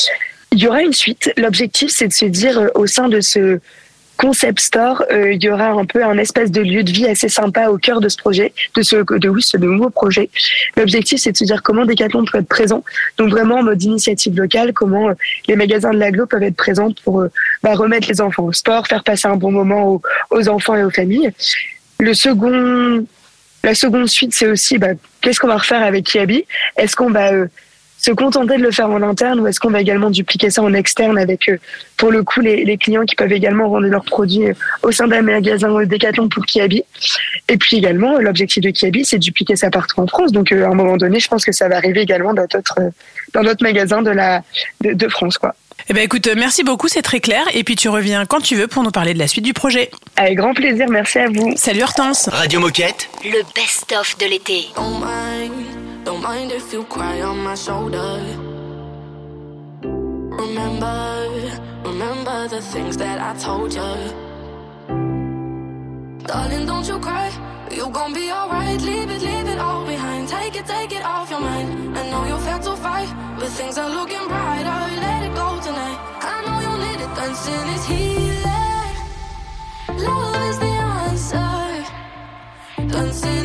Il 0.52 0.60
y 0.60 0.68
aura 0.68 0.82
une 0.82 0.92
suite. 0.92 1.32
L'objectif 1.38 1.92
c'est 1.92 2.10
de 2.10 2.14
se 2.14 2.26
dire 2.26 2.60
euh, 2.60 2.68
au 2.76 2.86
sein 2.86 3.08
de 3.08 3.22
ce 3.22 3.62
concept 4.18 4.60
store, 4.60 5.02
euh, 5.14 5.32
il 5.32 5.42
y 5.42 5.50
aura 5.50 5.68
un 5.68 5.86
peu 5.86 6.04
un 6.04 6.18
espèce 6.18 6.52
de 6.52 6.60
lieu 6.60 6.84
de 6.84 6.92
vie 6.92 7.08
assez 7.08 7.30
sympa 7.30 7.70
au 7.70 7.78
cœur 7.78 8.02
de 8.02 8.10
ce 8.10 8.18
projet, 8.18 8.52
de 8.76 8.82
ce 8.82 8.98
de 8.98 9.30
oui, 9.30 9.42
ce 9.42 9.56
nouveau 9.56 9.90
projet. 9.90 10.30
L'objectif 10.76 11.22
c'est 11.22 11.32
de 11.32 11.38
se 11.38 11.46
dire 11.46 11.64
comment 11.64 11.86
Decathlon 11.86 12.26
peut 12.26 12.40
être 12.40 12.48
présent, 12.50 12.84
donc 13.18 13.30
vraiment 13.30 13.60
en 13.60 13.64
mode 13.64 13.82
initiative 13.82 14.36
locale, 14.36 14.74
comment 14.74 15.08
euh, 15.08 15.14
les 15.48 15.56
magasins 15.56 15.92
de 15.92 16.00
l'agglo 16.00 16.26
peuvent 16.26 16.44
être 16.44 16.58
présents 16.58 16.92
pour 17.06 17.24
bah, 17.64 17.76
remettre 17.76 18.10
les 18.10 18.20
enfants 18.20 18.44
au 18.44 18.52
sport, 18.52 18.88
faire 18.88 19.06
passer 19.06 19.30
un 19.30 19.38
bon 19.38 19.54
moment 19.54 19.88
aux, 19.88 20.02
aux 20.32 20.50
enfants 20.50 20.76
et 20.76 20.84
aux 20.84 20.92
familles. 20.92 21.32
Le 22.02 22.14
second, 22.14 23.06
la 23.64 23.76
seconde 23.76 24.08
suite 24.08 24.34
c'est 24.34 24.48
aussi 24.48 24.78
bah, 24.78 24.90
qu'est-ce 25.22 25.40
qu'on 25.40 25.48
va 25.48 25.58
refaire 25.58 25.84
avec 25.84 26.06
Kiabi? 26.06 26.46
Est-ce 26.78 26.96
qu'on 26.96 27.10
va 27.10 27.34
euh, 27.34 27.48
se 28.00 28.12
contenter 28.12 28.58
de 28.58 28.64
le 28.64 28.72
faire 28.72 28.90
en 28.90 29.02
interne 29.02 29.42
ou 29.42 29.48
est-ce 29.48 29.60
qu'on 29.60 29.70
va 29.70 29.82
également 29.82 30.10
dupliquer 30.10 30.50
ça 30.50 30.64
en 30.64 30.74
externe 30.74 31.18
avec, 31.18 31.50
euh, 31.50 31.58
pour 31.98 32.12
le 32.12 32.24
coup, 32.24 32.40
les, 32.40 32.64
les 32.64 32.78
clients 32.78 33.04
qui 33.04 33.16
peuvent 33.16 33.32
également 33.32 33.68
vendre 33.68 33.88
leurs 33.88 34.06
produits 34.06 34.48
euh, 34.48 34.54
au 34.84 34.92
sein 34.92 35.08
d'un 35.08 35.22
magasin 35.22 35.70
euh, 35.76 35.86
Decathlon 35.86 36.30
pour 36.30 36.46
Kiabi? 36.46 36.84
Et 37.50 37.58
puis 37.58 37.78
également, 37.78 38.18
l'objectif 38.20 38.64
de 38.64 38.70
Kiabi, 38.70 39.04
c'est 39.04 39.18
de 39.18 39.24
dupliquer 39.24 39.58
ça 39.58 39.70
partout 39.70 40.00
en 40.00 40.08
France. 40.08 40.32
Donc, 40.32 40.52
euh, 40.52 40.64
à 40.66 40.70
un 40.70 40.76
moment 40.76 40.96
donné, 40.96 41.20
je 41.20 41.28
pense 41.28 41.44
que 41.44 41.52
ça 41.52 41.68
va 41.68 41.76
arriver 41.76 42.02
également 42.02 42.34
dans 42.34 42.46
d'autres, 42.46 42.80
dans 43.34 43.44
magasins 43.62 44.02
de, 44.02 44.12
la, 44.12 44.44
de 44.82 45.08
France, 45.10 45.38
quoi. 45.38 45.54
Eh 45.92 45.96
ben 45.96 46.04
écoute, 46.04 46.30
merci 46.38 46.64
beaucoup, 46.64 46.88
c'est 46.88 47.02
très 47.02 47.20
clair. 47.20 47.44
Et 47.52 47.64
puis 47.64 47.76
tu 47.76 47.90
reviens 47.90 48.28
quand 48.28 48.42
tu 48.42 48.56
veux 48.56 48.68
pour 48.68 48.84
nous 48.84 48.92
parler 48.92 49.16
de 49.16 49.20
la 49.20 49.28
suite 49.28 49.44
du 49.44 49.54
projet. 49.54 49.90
Avec 50.18 50.38
grand 50.38 50.54
plaisir, 50.54 50.86
merci 50.88 51.18
à 51.18 51.30
vous. 51.30 51.54
Salut 51.56 51.82
Hortense. 51.82 52.30
Radio 52.32 52.60
Moquette, 52.60 53.10
Le 53.24 53.42
best-of 53.56 54.16
de 54.20 54.26
l'été. 54.28 54.68
Don't 54.76 55.00
mind, 55.00 55.52
don't 56.06 56.22
mind 56.22 56.52
if 56.52 56.72
you 56.72 56.84
cry 56.84 57.24
on 57.24 57.38
my 57.38 57.56
shoulder. 57.56 58.20
Remember, 60.38 61.28
remember 61.84 62.48
the 62.50 62.62
things 62.62 62.96
that 62.98 63.18
I 63.20 63.34
told 63.44 63.74
you. 63.74 64.29
Darling, 66.30 66.68
don't 66.68 66.88
you 66.88 67.00
cry. 67.00 67.32
You 67.72 67.90
gon' 67.90 68.14
be 68.14 68.30
alright. 68.32 68.80
Leave 68.82 69.10
it, 69.10 69.22
leave 69.24 69.48
it 69.48 69.58
all 69.58 69.84
behind. 69.84 70.28
Take 70.28 70.56
it, 70.56 70.68
take 70.68 70.92
it 70.92 71.04
off 71.04 71.32
your 71.32 71.40
mind. 71.40 71.98
I 71.98 72.08
know 72.12 72.24
you're 72.30 72.44
fed 72.48 72.62
to 72.68 72.76
fight, 72.76 73.10
but 73.40 73.50
things 73.50 73.80
are 73.80 73.90
looking 73.90 74.28
brighter. 74.28 74.80
Let 75.06 75.24
it 75.28 75.34
go 75.34 75.60
tonight. 75.60 76.00
I 76.22 76.36
know 76.46 76.58
you 76.66 76.74
need 76.86 77.02
it. 77.02 77.12
Dancing 77.16 77.68
is 77.76 77.84
healing. 77.92 78.96
Love 80.06 80.42
is 80.50 80.60
the 80.60 80.74
answer. 81.02 81.86
Dancing 82.94 83.39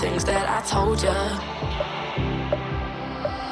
things 0.00 0.24
that 0.24 0.46
I 0.48 0.60
told 0.66 1.02
ya. 1.02 1.14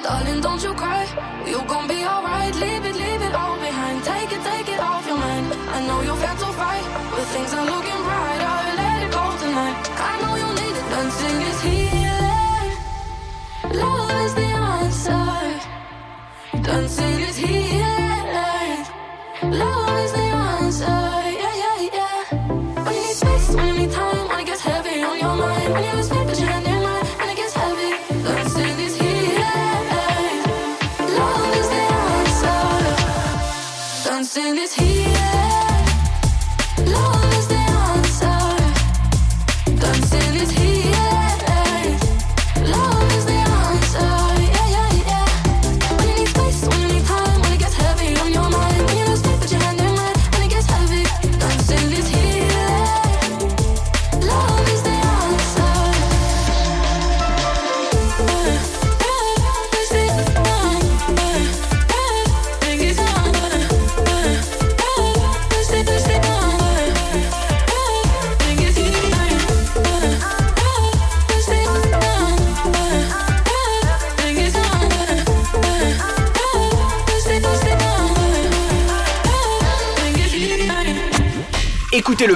Darling, 0.03 0.41
don't 0.41 0.63
you 0.63 0.73
cry. 0.73 1.05
You 1.47 1.61
gon' 1.73 1.87
be 1.87 2.01
alright. 2.13 2.55
Leave 2.55 2.85
it, 2.91 2.97
leave 2.97 3.23
it 3.29 3.35
all 3.35 3.57
behind. 3.59 4.03
Take 4.03 4.33
it, 4.33 4.43
take 4.51 4.69
it 4.75 4.81
off 4.81 5.07
your 5.07 5.19
mind. 5.19 5.47
I 5.77 5.79
know 5.87 6.01
you've 6.01 6.25
had 6.29 6.39
to 6.45 6.51
fight, 6.61 6.87
but 7.13 7.27
things 7.35 7.53
are 7.53 7.67
looking 7.73 8.01
brighter. 8.07 8.57
Let 8.81 8.97
it 9.05 9.11
go 9.19 9.25
tonight. 9.43 9.77
I 10.11 10.13
know 10.23 10.35
you 10.43 10.49
need 10.61 10.77
it. 10.81 10.87
Dancing 10.95 11.39
is 11.51 11.59
healing. 11.69 12.73
Love 13.83 14.17
is 14.25 14.35
the 14.41 14.51
answer. 14.73 15.29
Dancing 16.67 17.21
is 17.29 17.37
healing. 17.37 18.81
Love 19.61 19.99
is 20.05 20.13
the 20.13 20.29
answer. 20.49 20.98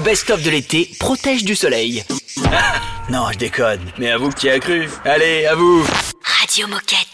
Best-of 0.02 0.42
de 0.42 0.50
l'été, 0.50 0.90
protège 0.98 1.44
du 1.44 1.54
soleil. 1.54 2.04
Ah, 2.46 2.80
non, 3.08 3.30
je 3.32 3.38
déconne, 3.38 3.80
mais 3.98 4.10
à 4.10 4.18
vous 4.18 4.30
qui 4.30 4.50
a 4.50 4.58
cru. 4.58 4.88
Allez, 5.04 5.46
à 5.46 5.54
vous. 5.54 5.86
Radio 6.24 6.66
Moquette. 6.66 7.11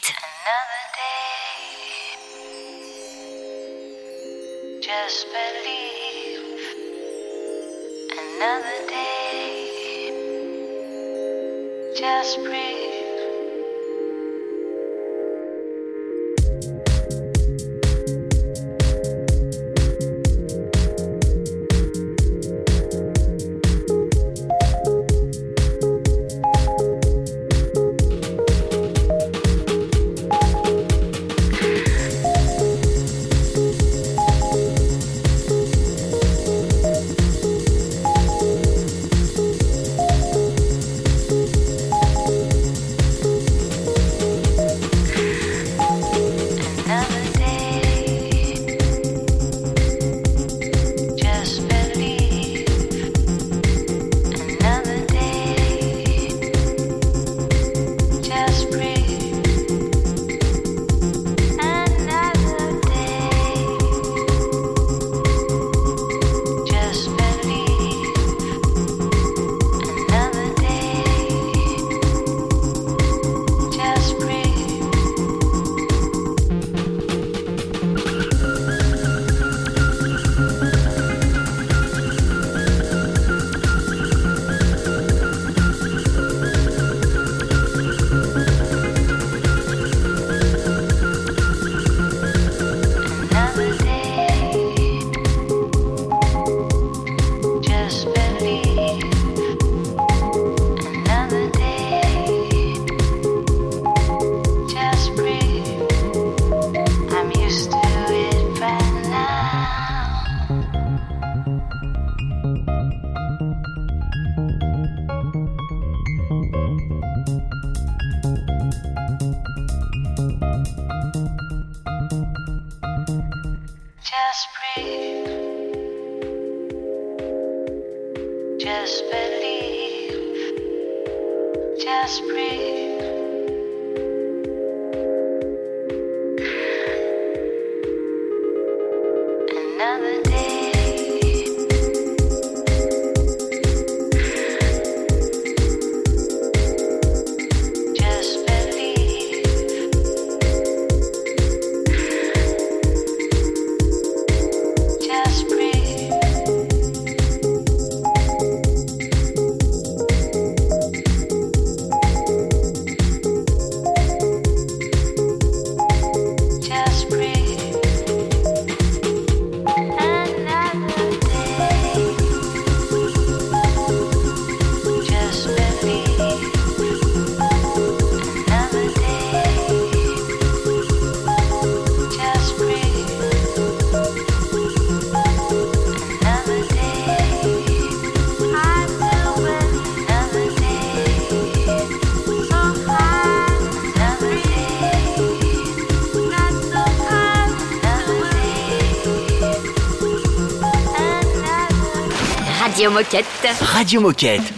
Radio 203.61 204.01
Moquette. 204.03 204.58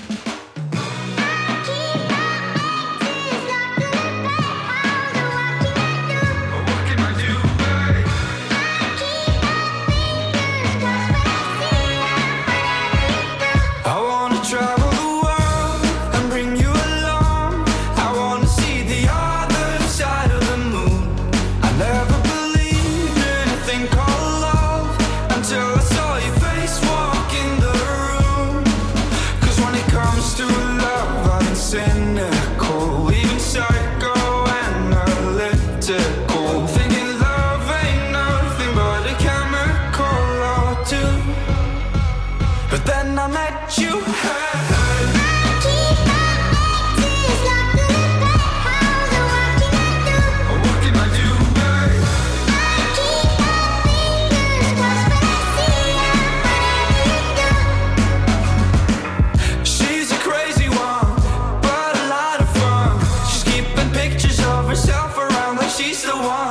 myself 64.71 65.19
around 65.19 65.57
like 65.57 65.69
she's 65.69 66.01
the 66.05 66.15
one. 66.15 66.50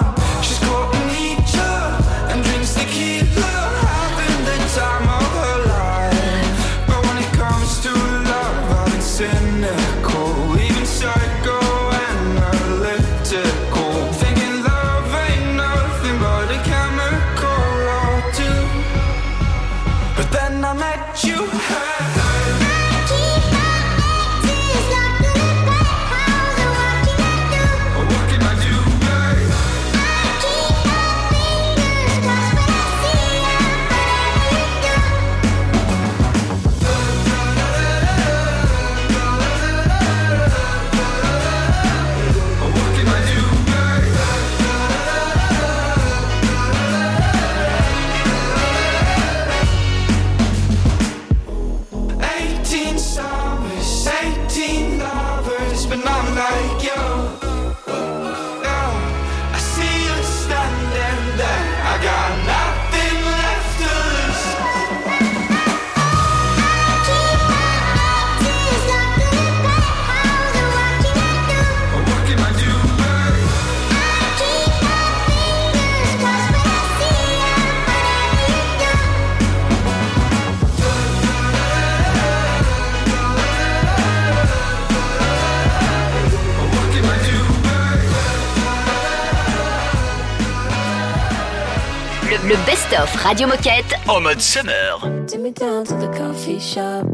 Radio 93.29 93.45
Moquette. 93.47 93.95
En 94.07 94.23
mode 94.23 94.41
summer. 94.41 94.97
Take 95.27 95.39
me 95.39 95.51
down 95.51 95.85
to 95.85 95.93
the 95.93 96.07
coffee 96.17 96.59
shop. 96.59 97.05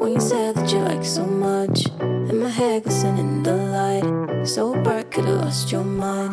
When 0.00 0.14
you 0.14 0.20
said 0.20 0.56
that 0.56 0.72
you 0.72 0.80
like 0.80 1.04
so 1.04 1.24
much. 1.24 1.86
And 2.00 2.40
my 2.40 2.48
hair 2.48 2.80
glistening 2.80 3.18
in 3.18 3.42
the 3.44 3.54
light. 3.54 4.48
So 4.48 4.74
bright, 4.82 5.12
could 5.12 5.26
have 5.26 5.42
lost 5.42 5.70
your 5.70 5.84
mind. 5.84 6.29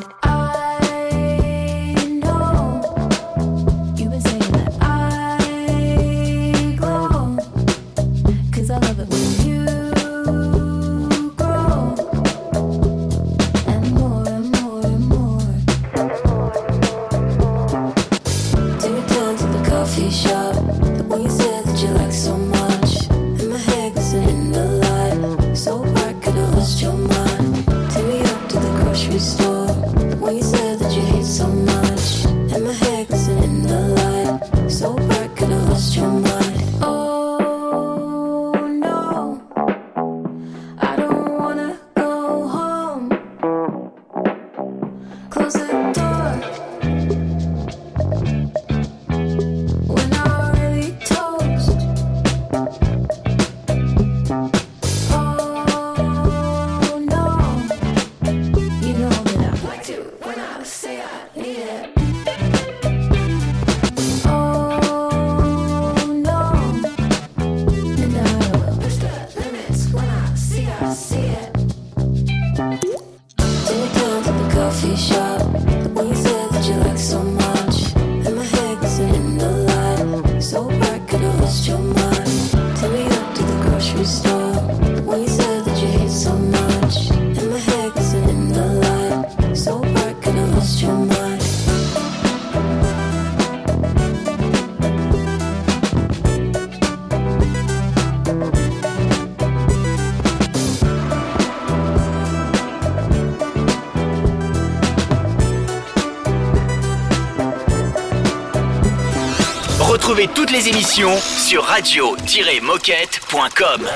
toutes 110.48 110.56
les 110.56 110.70
émissions 110.70 111.18
sur 111.20 111.64
radio-moquette.com. 111.64 113.90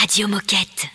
Radio 0.00 0.28
Moquette. 0.28 0.87